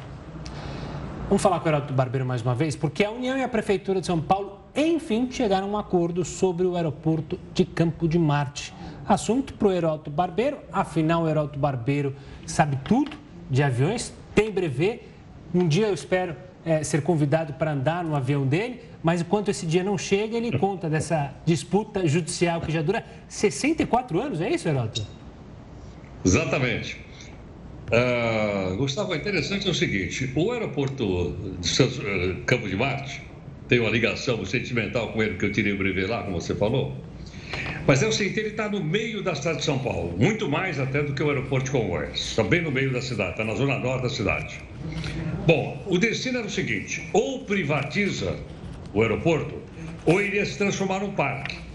[1.27, 4.01] Vamos falar com o Heródoto Barbeiro mais uma vez, porque a União e a Prefeitura
[4.01, 8.73] de São Paulo, enfim, chegaram a um acordo sobre o aeroporto de Campo de Marte.
[9.05, 12.15] Assunto para o Heródoto Barbeiro, afinal, o Heródoto Barbeiro
[12.47, 13.11] sabe tudo
[13.51, 15.03] de aviões, tem brevet.
[15.53, 19.67] Um dia eu espero é, ser convidado para andar no avião dele, mas enquanto esse
[19.67, 24.69] dia não chega, ele conta dessa disputa judicial que já dura 64 anos, é isso,
[24.69, 25.05] Heródoto?
[26.25, 27.08] Exatamente.
[27.89, 33.23] Uh, Gustavo, é interessante é o seguinte: o aeroporto de uh, Campo de Marte
[33.67, 36.95] tem uma ligação sentimental com ele, que eu tirei o brevet lá, como você falou.
[37.87, 40.79] Mas é o seguinte: ele está no meio da cidade de São Paulo, muito mais
[40.79, 42.19] até do que o aeroporto de Congonhas.
[42.19, 44.61] Está bem no meio da cidade, está na zona norte da cidade.
[45.47, 48.37] Bom, o destino era o seguinte: ou privatiza
[48.93, 49.55] o aeroporto,
[50.05, 51.68] ou iria se transformar num parque.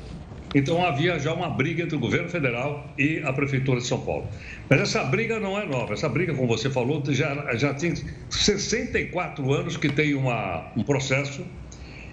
[0.53, 4.27] Então havia já uma briga entre o governo federal e a prefeitura de São Paulo.
[4.69, 5.93] Mas essa briga não é nova.
[5.93, 7.93] Essa briga, como você falou, já, já tem
[8.29, 11.43] 64 anos que tem uma, um processo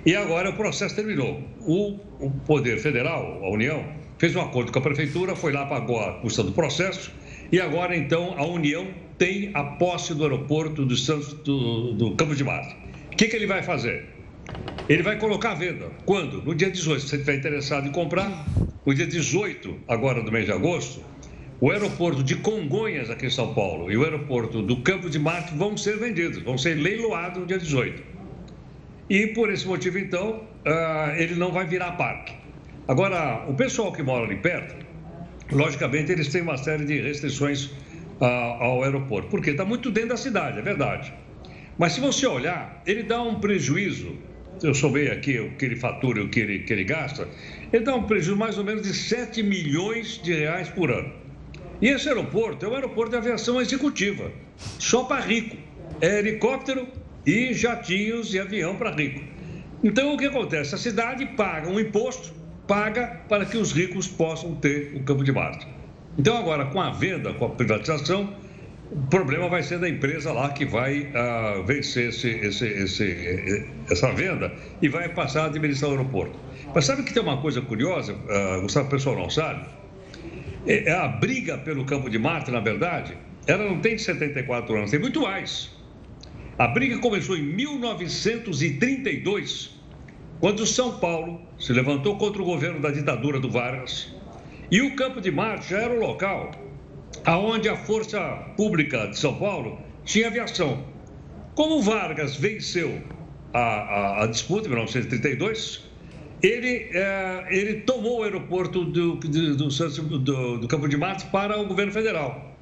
[0.04, 1.42] e agora o processo terminou.
[1.60, 3.84] O, o Poder Federal, a União,
[4.18, 7.12] fez um acordo com a Prefeitura, foi lá, pagou a custa do processo
[7.52, 8.86] e agora então a União
[9.18, 12.74] tem a posse do aeroporto do, Santos, do, do Campo de Marte.
[13.12, 14.19] O que, que ele vai fazer?
[14.90, 15.88] Ele vai colocar à venda.
[16.04, 16.42] Quando?
[16.42, 17.02] No dia 18.
[17.02, 18.44] Se você estiver interessado em comprar,
[18.84, 21.00] no dia 18, agora do mês de agosto,
[21.60, 25.54] o aeroporto de Congonhas, aqui em São Paulo, e o aeroporto do Campo de Marte
[25.54, 28.02] vão ser vendidos, vão ser leiloados no dia 18.
[29.08, 32.34] E por esse motivo, então, uh, ele não vai virar parque.
[32.88, 34.74] Agora, o pessoal que mora ali perto,
[35.52, 37.66] logicamente, eles têm uma série de restrições
[38.20, 38.24] uh,
[38.58, 41.14] ao aeroporto, porque está muito dentro da cidade, é verdade.
[41.78, 44.28] Mas se você olhar, ele dá um prejuízo.
[44.62, 47.26] Eu soubei aqui o que ele fatura e o que ele, que ele gasta.
[47.72, 51.12] Ele dá um prejuízo mais ou menos de 7 milhões de reais por ano.
[51.80, 54.30] E esse aeroporto é um aeroporto de aviação executiva,
[54.78, 55.56] só para rico.
[56.00, 56.86] É helicóptero
[57.24, 59.22] e jatinhos e avião para rico.
[59.82, 60.74] Então, o que acontece?
[60.74, 62.34] A cidade paga um imposto,
[62.68, 65.66] paga para que os ricos possam ter o campo de Marte.
[66.18, 68.34] Então, agora, com a venda, com a privatização,
[68.90, 74.12] o problema vai ser da empresa lá que vai uh, vencer esse, esse, esse, essa
[74.12, 76.36] venda e vai passar a administrar o aeroporto.
[76.74, 79.64] Mas sabe que tem uma coisa curiosa, uh, Gustavo, o pessoal não sabe?
[80.66, 85.00] é, a briga pelo campo de Marte, na verdade, ela não tem 74 anos, tem
[85.00, 85.70] muito mais.
[86.58, 89.80] A briga começou em 1932,
[90.40, 94.14] quando São Paulo se levantou contra o governo da ditadura do Vargas.
[94.70, 96.50] E o Campo de Marte já era o local
[97.24, 98.20] aonde a Força
[98.56, 100.84] Pública de São Paulo tinha aviação.
[101.54, 103.02] Como Vargas venceu
[103.52, 105.84] a, a, a disputa em 1932,
[106.42, 109.68] ele, é, ele tomou o aeroporto do, do,
[110.18, 112.56] do, do, Campo de Marte para o governo federal.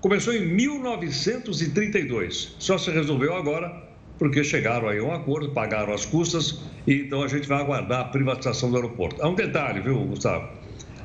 [0.00, 2.56] Começou em 1932.
[2.58, 7.22] Só se resolveu agora porque chegaram aí a um acordo, pagaram as custas e então
[7.22, 9.22] a gente vai aguardar a privatização do aeroporto.
[9.22, 10.48] Há um detalhe, viu, Gustavo?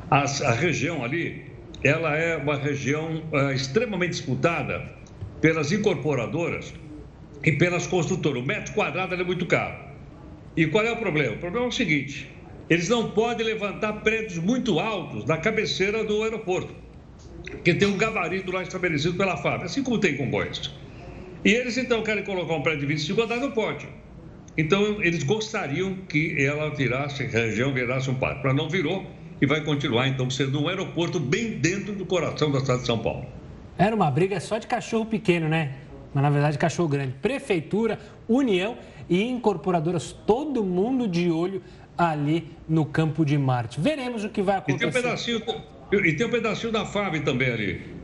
[0.10, 1.47] As, a região ali,
[1.84, 4.84] ela é uma região é, extremamente disputada
[5.42, 6.74] pelas incorporadoras
[7.44, 8.42] e pelas construtoras.
[8.42, 9.76] O metro quadrado é muito caro.
[10.56, 11.36] E qual é o problema?
[11.36, 12.32] O problema é o seguinte:
[12.70, 16.88] eles não podem levantar prédios muito altos na cabeceira do aeroporto
[17.64, 20.74] que tem um gabarito lá estabelecido pela fábrica, assim como tem Congonhas.
[21.46, 23.88] E eles então querem colocar um prédio de 25 andares, não pode.
[24.58, 28.42] Então eles gostariam que ela virasse, a região virasse um parque.
[28.42, 29.06] Para não virou
[29.42, 33.00] e vai continuar então sendo um aeroporto bem dentro do coração da cidade de São
[33.00, 33.26] Paulo.
[33.78, 35.76] Era uma briga só de cachorro pequeno, né?
[36.14, 37.14] Mas na verdade cachorro grande.
[37.22, 38.78] Prefeitura, União
[39.10, 41.62] e incorporadoras, todo mundo de olho
[41.98, 43.80] ali no campo de Marte.
[43.80, 44.88] Veremos o que vai acontecer.
[44.88, 45.42] E tem um pedacinho,
[45.92, 47.98] e tem um pedacinho da FAB também ali.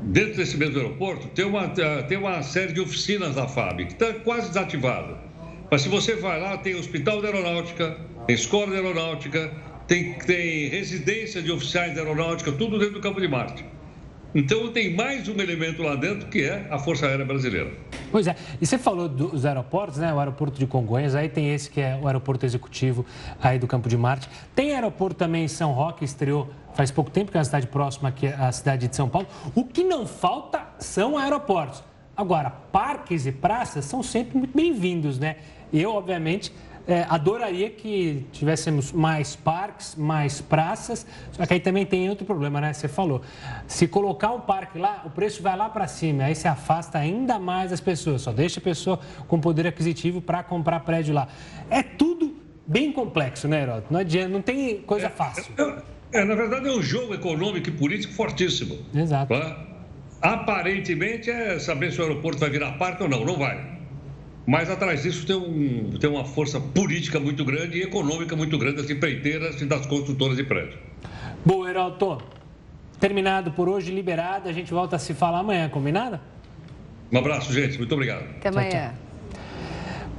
[0.00, 3.92] Dentro desse mesmo aeroporto, tem uma, eh, tem uma série de oficinas da FAB, que
[3.92, 5.18] está quase desativada.
[5.70, 9.52] Mas se você vai lá, tem Hospital de Aeronáutica, tem Escola de Aeronáutica,
[9.88, 13.64] tem, tem residência de oficiais de aeronáutica, tudo dentro do campo de Marte.
[14.34, 17.72] Então tem mais um elemento lá dentro que é a Força Aérea Brasileira.
[18.12, 20.12] Pois é, e você falou dos aeroportos, né?
[20.12, 23.06] O aeroporto de Congonhas, aí tem esse que é o aeroporto executivo
[23.42, 24.28] aí do Campo de Marte.
[24.54, 28.10] Tem aeroporto também em São Roque, estreou faz pouco tempo, que é uma cidade próxima
[28.10, 29.26] aqui à cidade de São Paulo.
[29.54, 31.82] O que não falta são aeroportos.
[32.14, 35.36] Agora, parques e praças são sempre muito bem-vindos, né?
[35.72, 36.52] Eu, obviamente,
[36.88, 42.62] é, adoraria que tivéssemos mais parques, mais praças, só que aí também tem outro problema,
[42.62, 42.72] né?
[42.72, 43.20] Você falou,
[43.66, 47.38] se colocar um parque lá, o preço vai lá para cima, aí se afasta ainda
[47.38, 48.98] mais as pessoas, só deixa a pessoa
[49.28, 51.28] com poder aquisitivo para comprar prédio lá.
[51.68, 52.34] É tudo
[52.66, 53.92] bem complexo, né, Heródoto?
[53.92, 55.52] Não adianta, não tem coisa fácil.
[55.58, 58.78] É, é, na verdade, é um jogo econômico e político fortíssimo.
[58.94, 59.34] Exato.
[59.34, 59.66] Tá?
[60.22, 63.77] Aparentemente é saber se o aeroporto vai virar parque ou não, não vai.
[64.48, 68.76] Mas atrás disso tem, um, tem uma força política muito grande e econômica muito grande
[68.78, 70.78] das empreiteiras e das construtoras de prédio.
[71.44, 72.22] Bom, Heraldo,
[72.98, 74.48] terminado por hoje, liberado.
[74.48, 76.18] A gente volta a se falar amanhã, combinado?
[77.12, 77.76] Um abraço, gente.
[77.76, 78.22] Muito obrigado.
[78.22, 78.70] Até amanhã.
[78.70, 79.42] Tchau, tchau.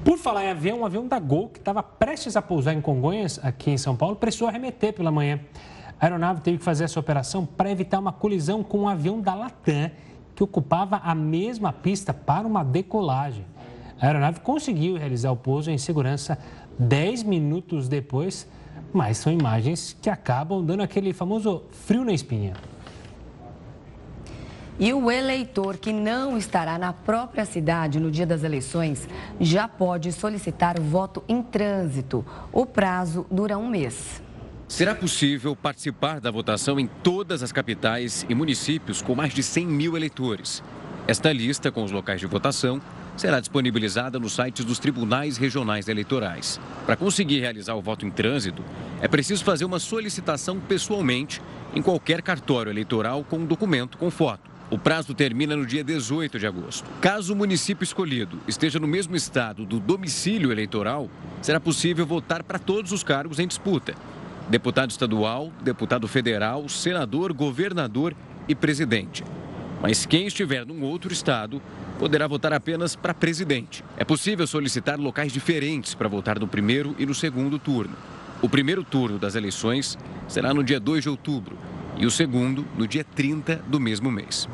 [0.05, 3.39] Por falar em avião, um avião da Gol, que estava prestes a pousar em Congonhas,
[3.41, 5.39] aqui em São Paulo, precisou arremeter pela manhã.
[5.99, 9.33] A aeronave teve que fazer essa operação para evitar uma colisão com um avião da
[9.33, 9.89] Latam,
[10.35, 13.43] que ocupava a mesma pista para uma decolagem.
[14.01, 16.37] A aeronave conseguiu realizar o pouso em segurança
[16.77, 18.47] 10 minutos depois,
[18.93, 22.53] mas são imagens que acabam dando aquele famoso frio na espinha.
[24.79, 30.13] E o eleitor que não estará na própria cidade no dia das eleições já pode
[30.13, 32.25] solicitar o voto em trânsito.
[32.53, 34.23] O prazo dura um mês.
[34.69, 39.65] Será possível participar da votação em todas as capitais e municípios com mais de 100
[39.67, 40.63] mil eleitores.
[41.05, 42.79] Esta lista com os locais de votação
[43.19, 46.57] será disponibilizada nos sites dos tribunais regionais eleitorais.
[46.85, 48.63] Para conseguir realizar o voto em trânsito,
[49.01, 51.41] é preciso fazer uma solicitação pessoalmente
[51.75, 54.49] em qualquer cartório eleitoral com um documento com foto.
[54.71, 56.89] O prazo termina no dia 18 de agosto.
[57.01, 61.09] Caso o município escolhido esteja no mesmo estado do domicílio eleitoral,
[61.41, 63.95] será possível votar para todos os cargos em disputa:
[64.49, 68.15] deputado estadual, deputado federal, senador, governador
[68.47, 69.25] e presidente.
[69.81, 71.61] Mas quem estiver num outro estado
[71.97, 73.83] poderá votar apenas para presidente.
[73.97, 77.95] É possível solicitar locais diferentes para votar no primeiro e no segundo turno.
[78.41, 81.57] O primeiro turno das eleições será no dia 2 de outubro
[81.97, 84.47] e o segundo no dia 30 do mesmo mês.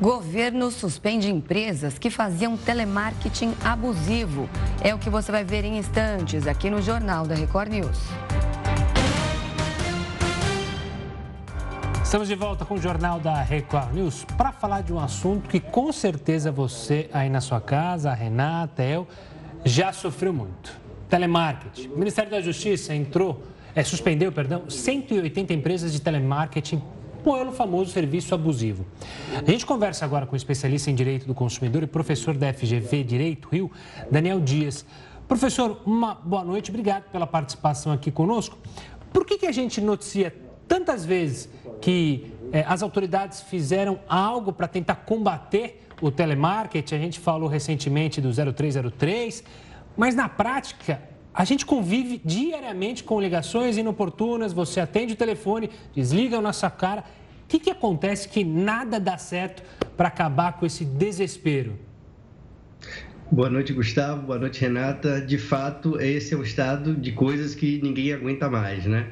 [0.00, 4.48] Governo suspende empresas que faziam telemarketing abusivo.
[4.82, 7.98] É o que você vai ver em instantes aqui no Jornal da Record News.
[12.06, 15.58] Estamos de volta com o Jornal da Record News para falar de um assunto que
[15.58, 19.08] com certeza você aí na sua casa, a Renata, eu,
[19.64, 20.80] já sofreu muito.
[21.08, 21.88] Telemarketing.
[21.88, 23.42] O Ministério da Justiça entrou,
[23.74, 26.80] é, suspendeu, perdão, 180 empresas de telemarketing
[27.24, 28.86] pelo famoso serviço abusivo.
[29.44, 33.02] A gente conversa agora com o especialista em Direito do Consumidor e professor da FGV
[33.02, 33.68] Direito Rio,
[34.08, 34.86] Daniel Dias.
[35.26, 38.56] Professor, uma boa noite, obrigado pela participação aqui conosco.
[39.12, 40.45] Por que, que a gente noticia
[40.76, 41.48] tantas vezes
[41.80, 48.20] que é, as autoridades fizeram algo para tentar combater o telemarketing, a gente falou recentemente
[48.20, 49.42] do 0303,
[49.96, 51.00] mas na prática
[51.32, 57.04] a gente convive diariamente com ligações inoportunas, você atende o telefone, desliga na sua cara.
[57.44, 59.62] O que, que acontece que nada dá certo
[59.96, 61.78] para acabar com esse desespero?
[63.30, 64.22] Boa noite, Gustavo.
[64.22, 65.20] Boa noite, Renata.
[65.20, 69.08] De fato, esse é o estado de coisas que ninguém aguenta mais, né?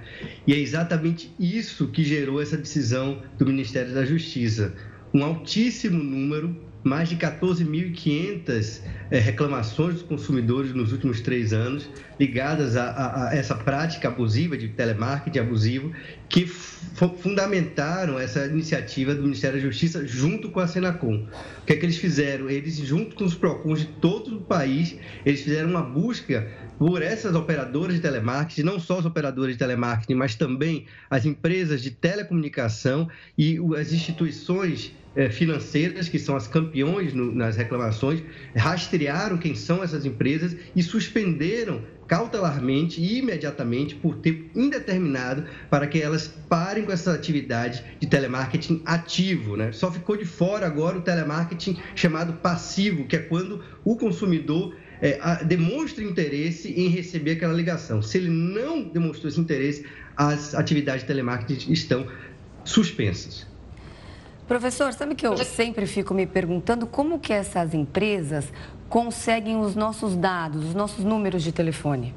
[0.47, 4.73] E é exatamente isso que gerou essa decisão do Ministério da Justiça.
[5.12, 11.89] Um altíssimo número mais de 14.500 é, reclamações dos consumidores nos últimos três anos
[12.20, 15.93] ligadas a, a, a essa prática abusiva de telemarketing abusivo
[16.28, 21.26] que fundamentaram essa iniciativa do Ministério da Justiça junto com a Senacom.
[21.62, 22.51] O que é que eles fizeram?
[22.51, 26.47] Eles, junto com os PROCONs de todo o país, eles fizeram uma busca
[26.78, 31.82] por essas operadoras de telemarketing, não só os operadores de telemarketing, mas também as empresas
[31.82, 33.09] de telecomunicação
[33.39, 34.93] e as instituições
[35.31, 38.23] financeiras, que são as campeões no, nas reclamações,
[38.55, 46.01] rastrearam quem são essas empresas e suspenderam cautelarmente e imediatamente por tempo indeterminado para que
[46.01, 49.57] elas parem com essa atividade de telemarketing ativo.
[49.57, 49.73] Né?
[49.73, 55.19] Só ficou de fora agora o telemarketing chamado passivo, que é quando o consumidor é,
[55.21, 58.03] a, demonstra interesse em receber aquela ligação.
[58.03, 59.85] Se ele não demonstrou esse interesse,
[60.17, 62.07] as atividades de telemarketing estão
[62.65, 63.54] suspensas.
[64.47, 68.53] Professor, sabe que eu sempre fico me perguntando como que essas empresas
[68.91, 72.15] conseguem os nossos dados, os nossos números de telefone?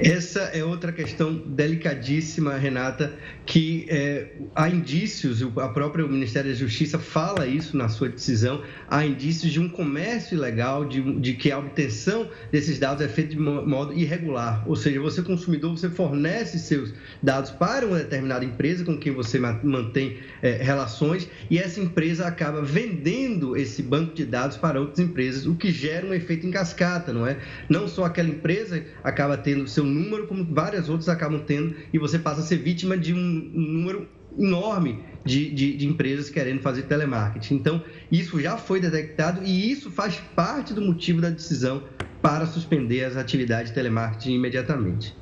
[0.00, 3.12] Essa é outra questão delicadíssima, Renata,
[3.46, 9.06] que é, há indícios, a própria Ministério da Justiça fala isso na sua decisão, há
[9.06, 13.38] indícios de um comércio ilegal, de, de que a obtenção desses dados é feita de
[13.38, 14.68] modo irregular.
[14.68, 16.92] Ou seja, você consumidor, você fornece seus
[17.22, 22.62] dados para uma determinada empresa com quem você mantém é, relações e essa empresa acaba
[22.62, 27.12] vendendo esse banco de dados para outras empresas, o que gera um efeito em cascata,
[27.12, 27.36] não é?
[27.68, 31.98] Não só aquela empresa acaba tendo tendo seu número, como várias outras acabam tendo, e
[31.98, 36.82] você passa a ser vítima de um, número enorme de, de, de, empresas querendo fazer
[36.84, 37.54] telemarketing.
[37.54, 41.82] Então, isso já foi detectado e isso faz parte do motivo da decisão
[42.22, 45.14] para suspender as atividades de telemarketing imediatamente.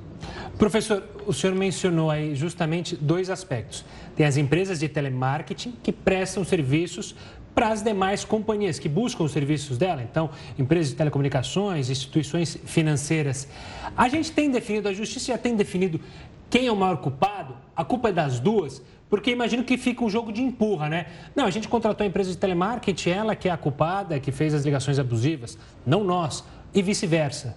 [0.56, 3.84] Professor, o senhor mencionou aí justamente dois aspectos.
[4.14, 7.16] Tem as empresas de telemarketing que prestam serviços
[7.54, 13.48] para as demais companhias que buscam os serviços dela, então, empresas de telecomunicações, instituições financeiras.
[13.96, 16.00] A gente tem definido, a justiça já tem definido
[16.48, 20.10] quem é o maior culpado, a culpa é das duas, porque imagino que fica um
[20.10, 21.06] jogo de empurra, né?
[21.34, 24.54] Não, a gente contratou a empresa de telemarketing, ela que é a culpada, que fez
[24.54, 27.56] as ligações abusivas, não nós, e vice-versa.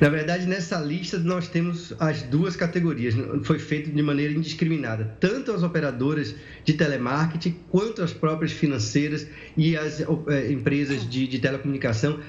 [0.00, 3.14] Na verdade, nessa lista nós temos as duas categorias.
[3.42, 9.76] Foi feito de maneira indiscriminada, tanto as operadoras de telemarketing quanto as próprias financeiras e
[9.76, 12.20] as é, empresas de, de telecomunicação.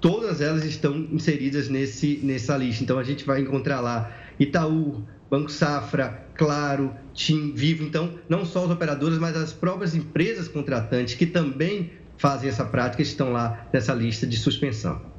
[0.00, 2.82] Todas elas estão inseridas nesse, nessa lista.
[2.84, 7.82] Então a gente vai encontrar lá Itaú, Banco Safra, Claro, Tim, Vivo.
[7.82, 13.02] Então, não só os operadores, mas as próprias empresas contratantes que também fazem essa prática
[13.02, 15.15] estão lá nessa lista de suspensão.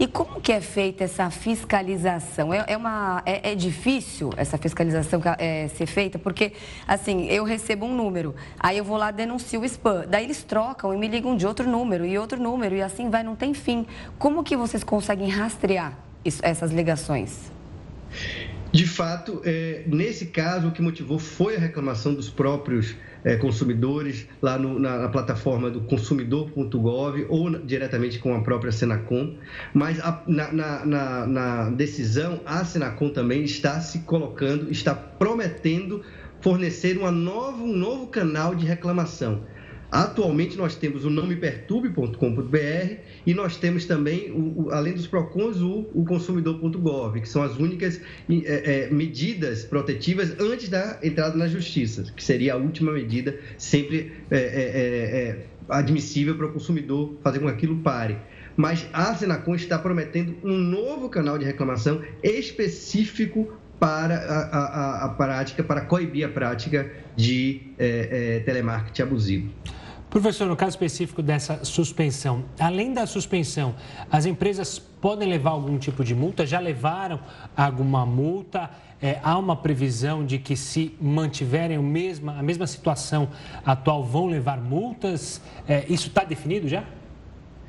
[0.00, 2.54] E como que é feita essa fiscalização?
[2.54, 6.18] É, é uma, é, é, difícil essa fiscalização é, ser feita?
[6.18, 6.54] Porque,
[6.88, 10.94] assim, eu recebo um número, aí eu vou lá denuncio o spam, daí eles trocam
[10.94, 13.86] e me ligam de outro número e outro número e assim vai, não tem fim.
[14.18, 15.92] Como que vocês conseguem rastrear
[16.24, 17.52] isso, essas ligações?
[18.72, 22.94] De fato, é, nesse caso, o que motivou foi a reclamação dos próprios
[23.24, 28.70] é, consumidores lá no, na, na, plataforma do consumidor.gov ou na, diretamente com a própria
[28.70, 29.34] Senacom.
[29.74, 36.04] Mas a, na, na, decisão, a Senacom também está se colocando, está prometendo
[36.40, 39.42] fornecer uma um novo canal de reclamação.
[39.90, 42.94] Atualmente nós temos o nomeperturbe.com.br
[43.26, 47.56] e nós temos também, o, o, além dos PROCONs, o, o consumidor.gov, que são as
[47.56, 53.36] únicas é, é, medidas protetivas antes da entrada na justiça, que seria a última medida
[53.58, 58.16] sempre é, é, é, é admissível para o consumidor fazer com que aquilo pare.
[58.56, 65.08] Mas a Senacom está prometendo um novo canal de reclamação específico para a, a, a
[65.10, 67.62] prática, para coibir a prática de
[68.44, 69.50] telemarketing abusivo.
[70.10, 73.76] Professor, no caso específico dessa suspensão, além da suspensão,
[74.10, 76.44] as empresas podem levar algum tipo de multa?
[76.44, 77.20] Já levaram
[77.56, 78.68] alguma multa?
[79.00, 83.28] É, há uma previsão de que, se mantiverem a mesma, a mesma situação
[83.64, 85.40] atual, vão levar multas?
[85.68, 86.82] É, isso está definido já?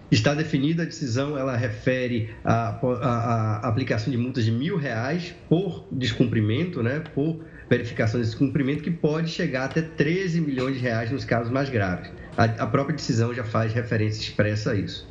[0.09, 6.81] Está definida a decisão, ela refere à, aplicação de multas de mil reais por descumprimento,
[6.81, 7.39] né, por
[7.69, 12.11] verificação desse cumprimento, que pode chegar até 13 milhões de reais nos casos mais graves.
[12.37, 15.07] A, a própria decisão já faz referência expressa a isso.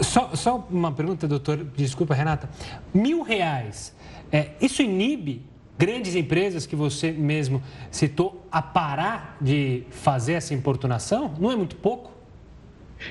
[0.00, 2.48] Só, só uma pergunta, doutor, desculpa, Renata.
[2.94, 3.94] Mil reais,
[4.32, 5.44] é, isso inibe
[5.78, 11.34] grandes empresas que você mesmo citou a parar de fazer essa importunação?
[11.38, 12.12] Não é muito pouco?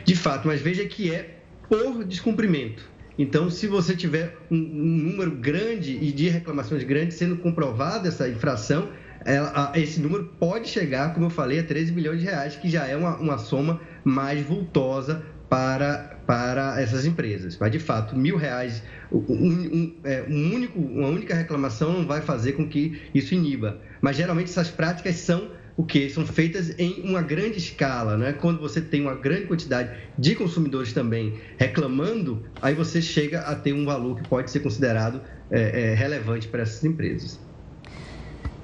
[0.03, 2.89] De fato, mas veja que é por descumprimento.
[3.17, 8.29] Então, se você tiver um, um número grande e de reclamações grandes sendo comprovada essa
[8.29, 8.89] infração,
[9.75, 12.95] esse número pode chegar, como eu falei, a 13 milhões de reais, que já é
[12.95, 17.57] uma, uma soma mais vultosa para, para essas empresas.
[17.59, 22.21] Mas, de fato, mil reais, um, um, é, um único, uma única reclamação não vai
[22.21, 23.81] fazer com que isso iniba.
[24.01, 28.33] Mas, geralmente, essas práticas são o que são feitas em uma grande escala, né?
[28.33, 33.71] Quando você tem uma grande quantidade de consumidores também reclamando, aí você chega a ter
[33.71, 37.39] um valor que pode ser considerado é, é, relevante para essas empresas.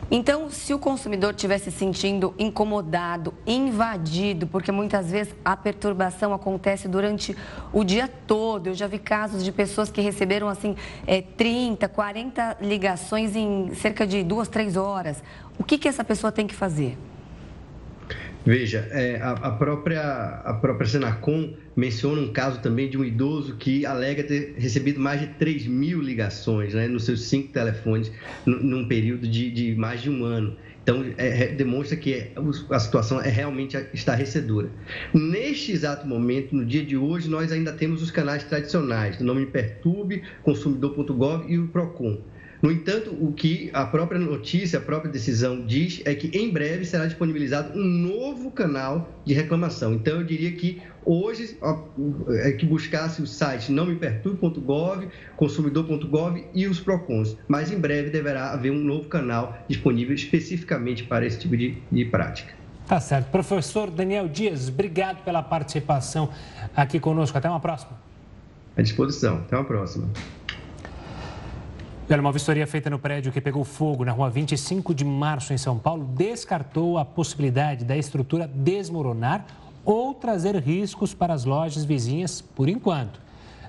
[0.09, 6.87] Então, se o consumidor estiver se sentindo incomodado, invadido, porque muitas vezes a perturbação acontece
[6.87, 7.35] durante
[7.73, 8.67] o dia todo.
[8.67, 10.75] Eu já vi casos de pessoas que receberam assim
[11.07, 15.23] é, 30, 40 ligações em cerca de duas, três horas.
[15.57, 16.97] O que, que essa pessoa tem que fazer?
[18.45, 20.01] Veja, é, a, a, própria,
[20.45, 25.19] a própria Senacom menciona um caso também de um idoso que alega ter recebido mais
[25.19, 28.11] de 3 mil ligações né, nos seus cinco telefones
[28.45, 30.55] num período de, de mais de um ano.
[30.83, 32.31] Então, é, é demonstra que é,
[32.69, 34.69] a situação é realmente estarrecedora.
[35.11, 39.47] Neste exato momento, no dia de hoje, nós ainda temos os canais tradicionais, do nome
[39.47, 42.21] Perturbe, consumidor.gov e o PROCON.
[42.65, 46.83] No entanto, o que a própria notícia, a própria decisão diz é que em breve
[46.83, 49.93] será disponibilizado um novo canal de reclamação.
[49.93, 51.59] Então, eu diria que hoje
[52.39, 55.07] é que buscasse o site nãomeperturbe.gov,
[55.37, 57.37] consumidor.gov e os PROCONs.
[57.47, 62.05] Mas em breve deverá haver um novo canal disponível especificamente para esse tipo de, de
[62.05, 62.51] prática.
[62.87, 63.29] Tá certo.
[63.29, 66.31] Professor Daniel Dias, obrigado pela participação
[66.75, 67.37] aqui conosco.
[67.37, 67.91] Até uma próxima.
[68.75, 69.35] À disposição.
[69.37, 70.09] Até uma próxima.
[72.07, 75.57] Olha, uma vistoria feita no prédio que pegou fogo na rua 25 de março, em
[75.57, 79.43] São Paulo, descartou a possibilidade da estrutura desmoronar
[79.83, 83.19] ou trazer riscos para as lojas vizinhas por enquanto.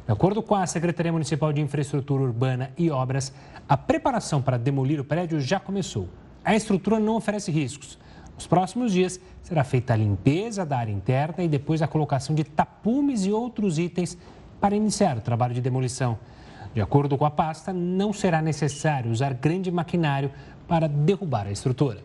[0.05, 3.33] De acordo com a Secretaria Municipal de Infraestrutura Urbana e Obras,
[3.67, 6.07] a preparação para demolir o prédio já começou.
[6.45, 7.99] A estrutura não oferece riscos.
[8.35, 12.45] Nos próximos dias, será feita a limpeza da área interna e depois a colocação de
[12.45, 14.19] tapumes e outros itens
[14.61, 16.19] para iniciar o trabalho de demolição.
[16.77, 20.31] De acordo com a pasta, não será necessário usar grande maquinário
[20.69, 22.01] para derrubar a estrutura.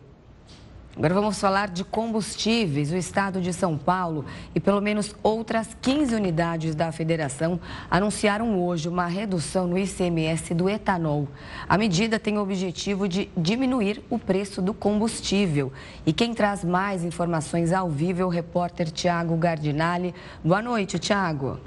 [0.96, 2.90] Agora vamos falar de combustíveis.
[2.90, 7.60] O estado de São Paulo e pelo menos outras 15 unidades da federação
[7.90, 11.28] anunciaram hoje uma redução no ICMS do etanol.
[11.68, 15.70] A medida tem o objetivo de diminuir o preço do combustível.
[16.06, 20.14] E quem traz mais informações ao vivo é o repórter Tiago Gardinali.
[20.42, 21.60] Boa noite, Tiago.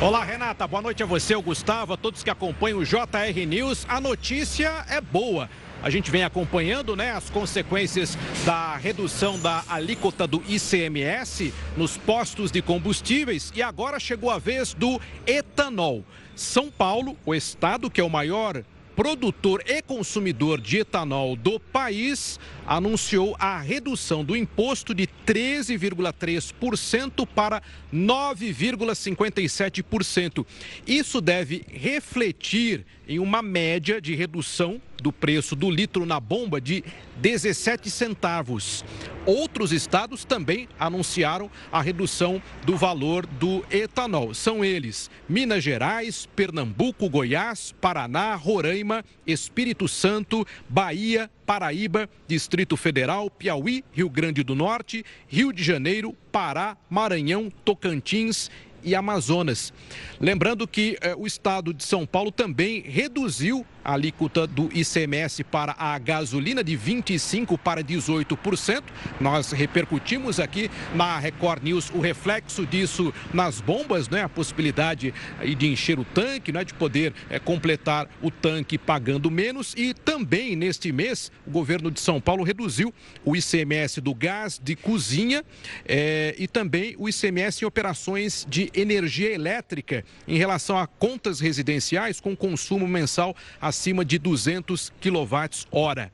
[0.00, 0.64] Olá, Renata.
[0.64, 3.84] Boa noite a você, o Gustavo, a todos que acompanham o JR News.
[3.88, 5.50] A notícia é boa.
[5.82, 12.52] A gente vem acompanhando né, as consequências da redução da alíquota do ICMS nos postos
[12.52, 16.04] de combustíveis e agora chegou a vez do etanol.
[16.36, 18.62] São Paulo, o estado que é o maior
[18.98, 27.62] produtor e consumidor de etanol do país anunciou a redução do imposto de 13,3% para
[27.94, 30.44] 9,57%.
[30.84, 36.84] Isso deve refletir em uma média de redução do preço do litro na bomba de
[37.16, 38.84] 17 centavos.
[39.24, 44.34] Outros estados também anunciaram a redução do valor do etanol.
[44.34, 53.84] São eles Minas Gerais, Pernambuco, Goiás, Paraná, Roraima, Espírito Santo, Bahia, Paraíba, Distrito Federal, Piauí,
[53.92, 58.50] Rio Grande do Norte, Rio de Janeiro, Pará, Maranhão, Tocantins
[58.82, 59.72] e Amazonas.
[60.20, 65.74] Lembrando que eh, o estado de São Paulo também reduziu a alíquota do ICMS para
[65.78, 68.82] a gasolina de 25% para 18%.
[69.18, 74.22] Nós repercutimos aqui na Record News o reflexo disso nas bombas, né?
[74.24, 75.14] a possibilidade
[75.56, 76.64] de encher o tanque, né?
[76.64, 79.72] de poder é, completar o tanque pagando menos.
[79.74, 82.92] E também neste mês, o governo de São Paulo reduziu
[83.24, 85.42] o ICMS do gás de cozinha
[85.86, 92.20] é, e também o ICMS em operações de energia elétrica em relação a contas residenciais
[92.20, 96.10] com consumo mensal acima acima de 200 kWh.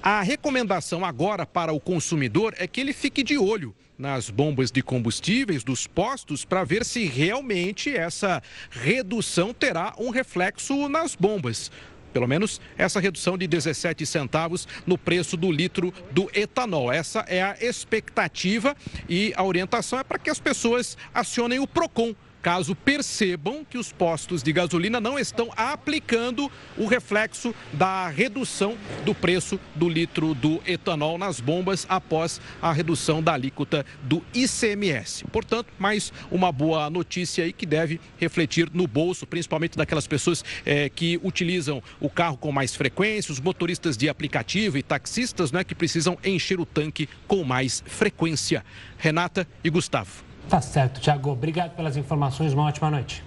[0.00, 4.80] A recomendação agora para o consumidor é que ele fique de olho nas bombas de
[4.80, 8.40] combustíveis dos postos para ver se realmente essa
[8.70, 11.70] redução terá um reflexo nas bombas
[12.12, 16.92] pelo menos essa redução de 17 centavos no preço do litro do etanol.
[16.92, 18.76] Essa é a expectativa
[19.08, 23.92] e a orientação é para que as pessoas acionem o PROCON caso percebam que os
[23.92, 30.60] postos de gasolina não estão aplicando o reflexo da redução do preço do litro do
[30.66, 35.24] etanol nas bombas após a redução da alíquota do ICMS.
[35.26, 40.88] Portanto, mais uma boa notícia aí que deve refletir no bolso, principalmente daquelas pessoas é,
[40.88, 45.74] que utilizam o carro com mais frequência, os motoristas de aplicativo e taxistas né, que
[45.74, 48.64] precisam encher o tanque com mais frequência.
[48.98, 50.29] Renata e Gustavo.
[50.50, 51.30] Tá certo, Tiago.
[51.30, 52.52] Obrigado pelas informações.
[52.52, 53.22] Uma ótima noite.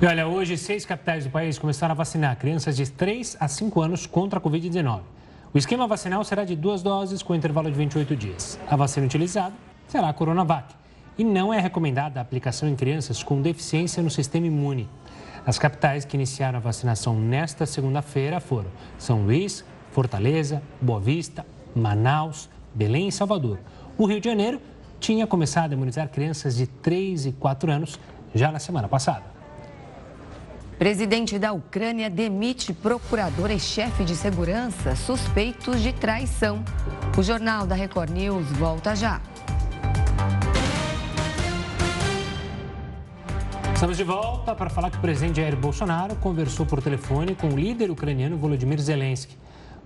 [0.00, 3.82] E olha, hoje seis capitais do país começaram a vacinar crianças de 3 a 5
[3.82, 5.02] anos contra a Covid-19.
[5.52, 8.58] O esquema vacinal será de duas doses com intervalo de 28 dias.
[8.66, 9.54] A vacina utilizada
[9.86, 10.74] será a Coronavac
[11.18, 14.88] e não é recomendada a aplicação em crianças com deficiência no sistema imune.
[15.44, 21.44] As capitais que iniciaram a vacinação nesta segunda-feira foram São Luís, Fortaleza, Boa Vista,
[21.76, 23.58] Manaus, Belém e Salvador.
[23.98, 24.58] O Rio de Janeiro
[25.00, 27.98] tinha começado a imunizar crianças de 3 e 4 anos
[28.34, 29.24] já na semana passada.
[30.78, 36.62] Presidente da Ucrânia demite procurador e chefe de segurança suspeitos de traição.
[37.18, 39.20] O Jornal da Record News volta já.
[43.74, 47.58] Estamos de volta para falar que o presidente Jair Bolsonaro conversou por telefone com o
[47.58, 49.34] líder ucraniano Volodymyr Zelensky.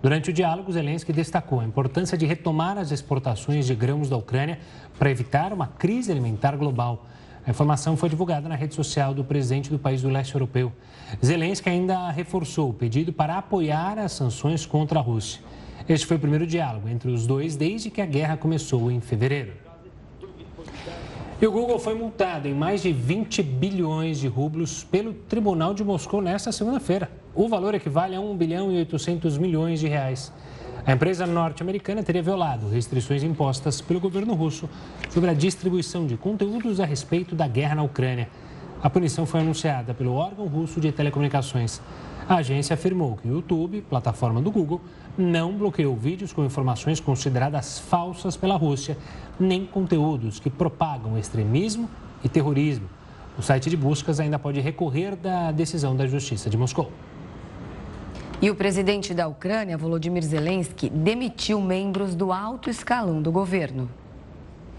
[0.01, 4.59] Durante o diálogo, Zelensky destacou a importância de retomar as exportações de grãos da Ucrânia
[4.99, 7.05] para evitar uma crise alimentar global.
[7.45, 10.71] A informação foi divulgada na rede social do presidente do país do leste europeu.
[11.23, 15.41] Zelensky ainda reforçou o pedido para apoiar as sanções contra a Rússia.
[15.87, 19.64] Este foi o primeiro diálogo entre os dois desde que a guerra começou em fevereiro.
[21.41, 25.83] E o Google foi multado em mais de 20 bilhões de rublos pelo Tribunal de
[25.83, 27.11] Moscou nesta segunda-feira.
[27.35, 30.31] O valor equivale a 1 bilhão e 800 milhões de reais.
[30.85, 34.69] A empresa norte-americana teria violado restrições impostas pelo governo russo
[35.09, 38.29] sobre a distribuição de conteúdos a respeito da guerra na Ucrânia.
[38.81, 41.81] A punição foi anunciada pelo órgão russo de telecomunicações.
[42.29, 44.79] A agência afirmou que o YouTube, plataforma do Google,
[45.17, 48.97] não bloqueou vídeos com informações consideradas falsas pela Rússia,
[49.39, 51.89] nem conteúdos que propagam extremismo
[52.23, 52.89] e terrorismo.
[53.37, 56.91] O site de buscas ainda pode recorrer da decisão da Justiça de Moscou.
[58.41, 63.89] E o presidente da Ucrânia, Volodymyr Zelensky, demitiu membros do alto escalão do governo.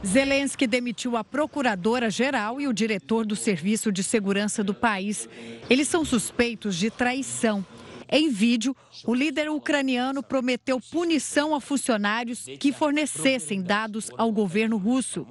[0.04, 5.28] Zelensky demitiu a procuradora-geral e o diretor do Serviço de Segurança do país.
[5.68, 7.64] Eles são suspeitos de traição.
[8.08, 15.26] Em vídeo, o líder ucraniano prometeu punição a funcionários que fornecessem dados ao governo russo.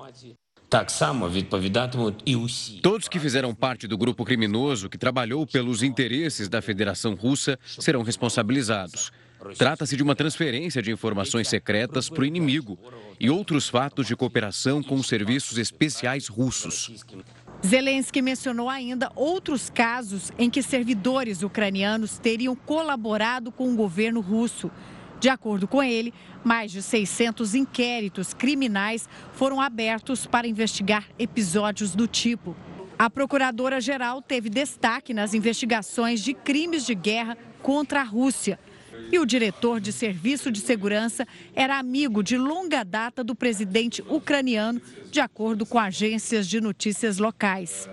[2.81, 8.01] Todos que fizeram parte do grupo criminoso que trabalhou pelos interesses da Federação Russa serão
[8.01, 9.11] responsabilizados.
[9.57, 12.79] Trata-se de uma transferência de informações secretas para o inimigo
[13.19, 17.05] e outros fatos de cooperação com os serviços especiais russos.
[17.65, 24.69] Zelensky mencionou ainda outros casos em que servidores ucranianos teriam colaborado com o governo russo.
[25.19, 26.13] De acordo com ele,
[26.43, 32.55] mais de 600 inquéritos criminais foram abertos para investigar episódios do tipo.
[32.99, 38.59] A procuradora-geral teve destaque nas investigações de crimes de guerra contra a Rússia.
[39.11, 44.81] E o diretor de Serviço de Segurança era amigo de longa data do presidente ucraniano,
[45.11, 47.87] de acordo com agências de notícias locais.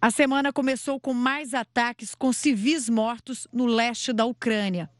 [0.00, 4.90] A semana começou com mais ataques com civis mortos no leste da Ucrânia.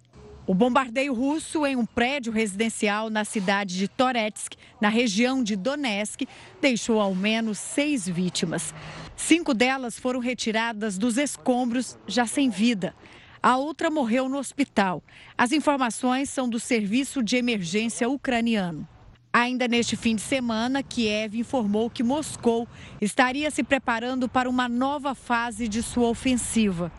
[0.47, 6.29] O bombardeio russo em um prédio residencial na cidade de Toretsk, na região de Donetsk,
[6.61, 8.75] deixou ao menos seis vítimas.
[9.17, 12.95] Cinco delas foram retiradas dos escombros, já sem vida.
[13.45, 15.03] A outra morreu no hospital.
[15.37, 18.89] As informações são do Serviço de Emergência Ucraniano.
[19.31, 22.67] Ainda neste fim de semana, Kiev informou que Moscou
[23.03, 26.91] estaria se preparando para uma nova fase de sua ofensiva.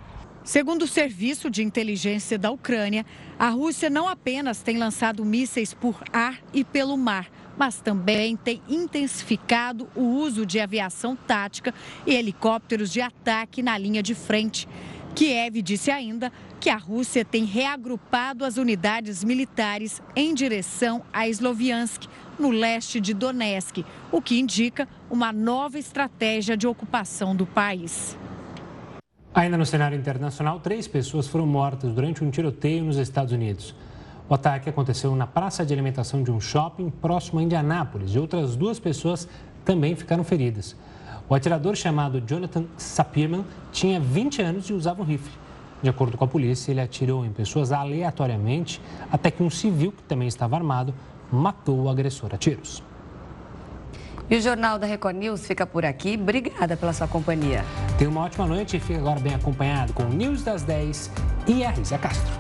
[0.44, 3.04] Segundo o Serviço de Inteligência da Ucrânia,
[3.40, 7.28] a Rússia não apenas tem lançado mísseis por ar e pelo mar,
[7.58, 11.74] mas também tem intensificado o uso de aviação tática
[12.06, 14.68] e helicópteros de ataque na linha de frente.
[15.16, 22.08] Kiev disse ainda que a Rússia tem reagrupado as unidades militares em direção a Sloviansk,
[22.38, 28.18] no leste de Donetsk, o que indica uma nova estratégia de ocupação do país.
[29.34, 33.74] Ainda no cenário internacional, três pessoas foram mortas durante um tiroteio nos Estados Unidos.
[34.28, 38.58] O ataque aconteceu na praça de alimentação de um shopping próximo a Indianápolis e outras
[38.58, 39.30] duas pessoas
[39.64, 40.76] também ficaram feridas.
[41.28, 45.32] O atirador chamado Jonathan Sapirman tinha 20 anos e usava um rifle.
[45.82, 50.04] De acordo com a polícia, ele atirou em pessoas aleatoriamente até que um civil, que
[50.04, 50.94] também estava armado,
[51.32, 52.84] matou o agressor a tiros.
[54.30, 56.18] E o Jornal da Record News fica por aqui.
[56.20, 57.64] Obrigada pela sua companhia.
[57.98, 61.12] Tenha uma ótima noite e fique agora bem acompanhado com o News das 10
[61.48, 62.34] e a Risa Castro.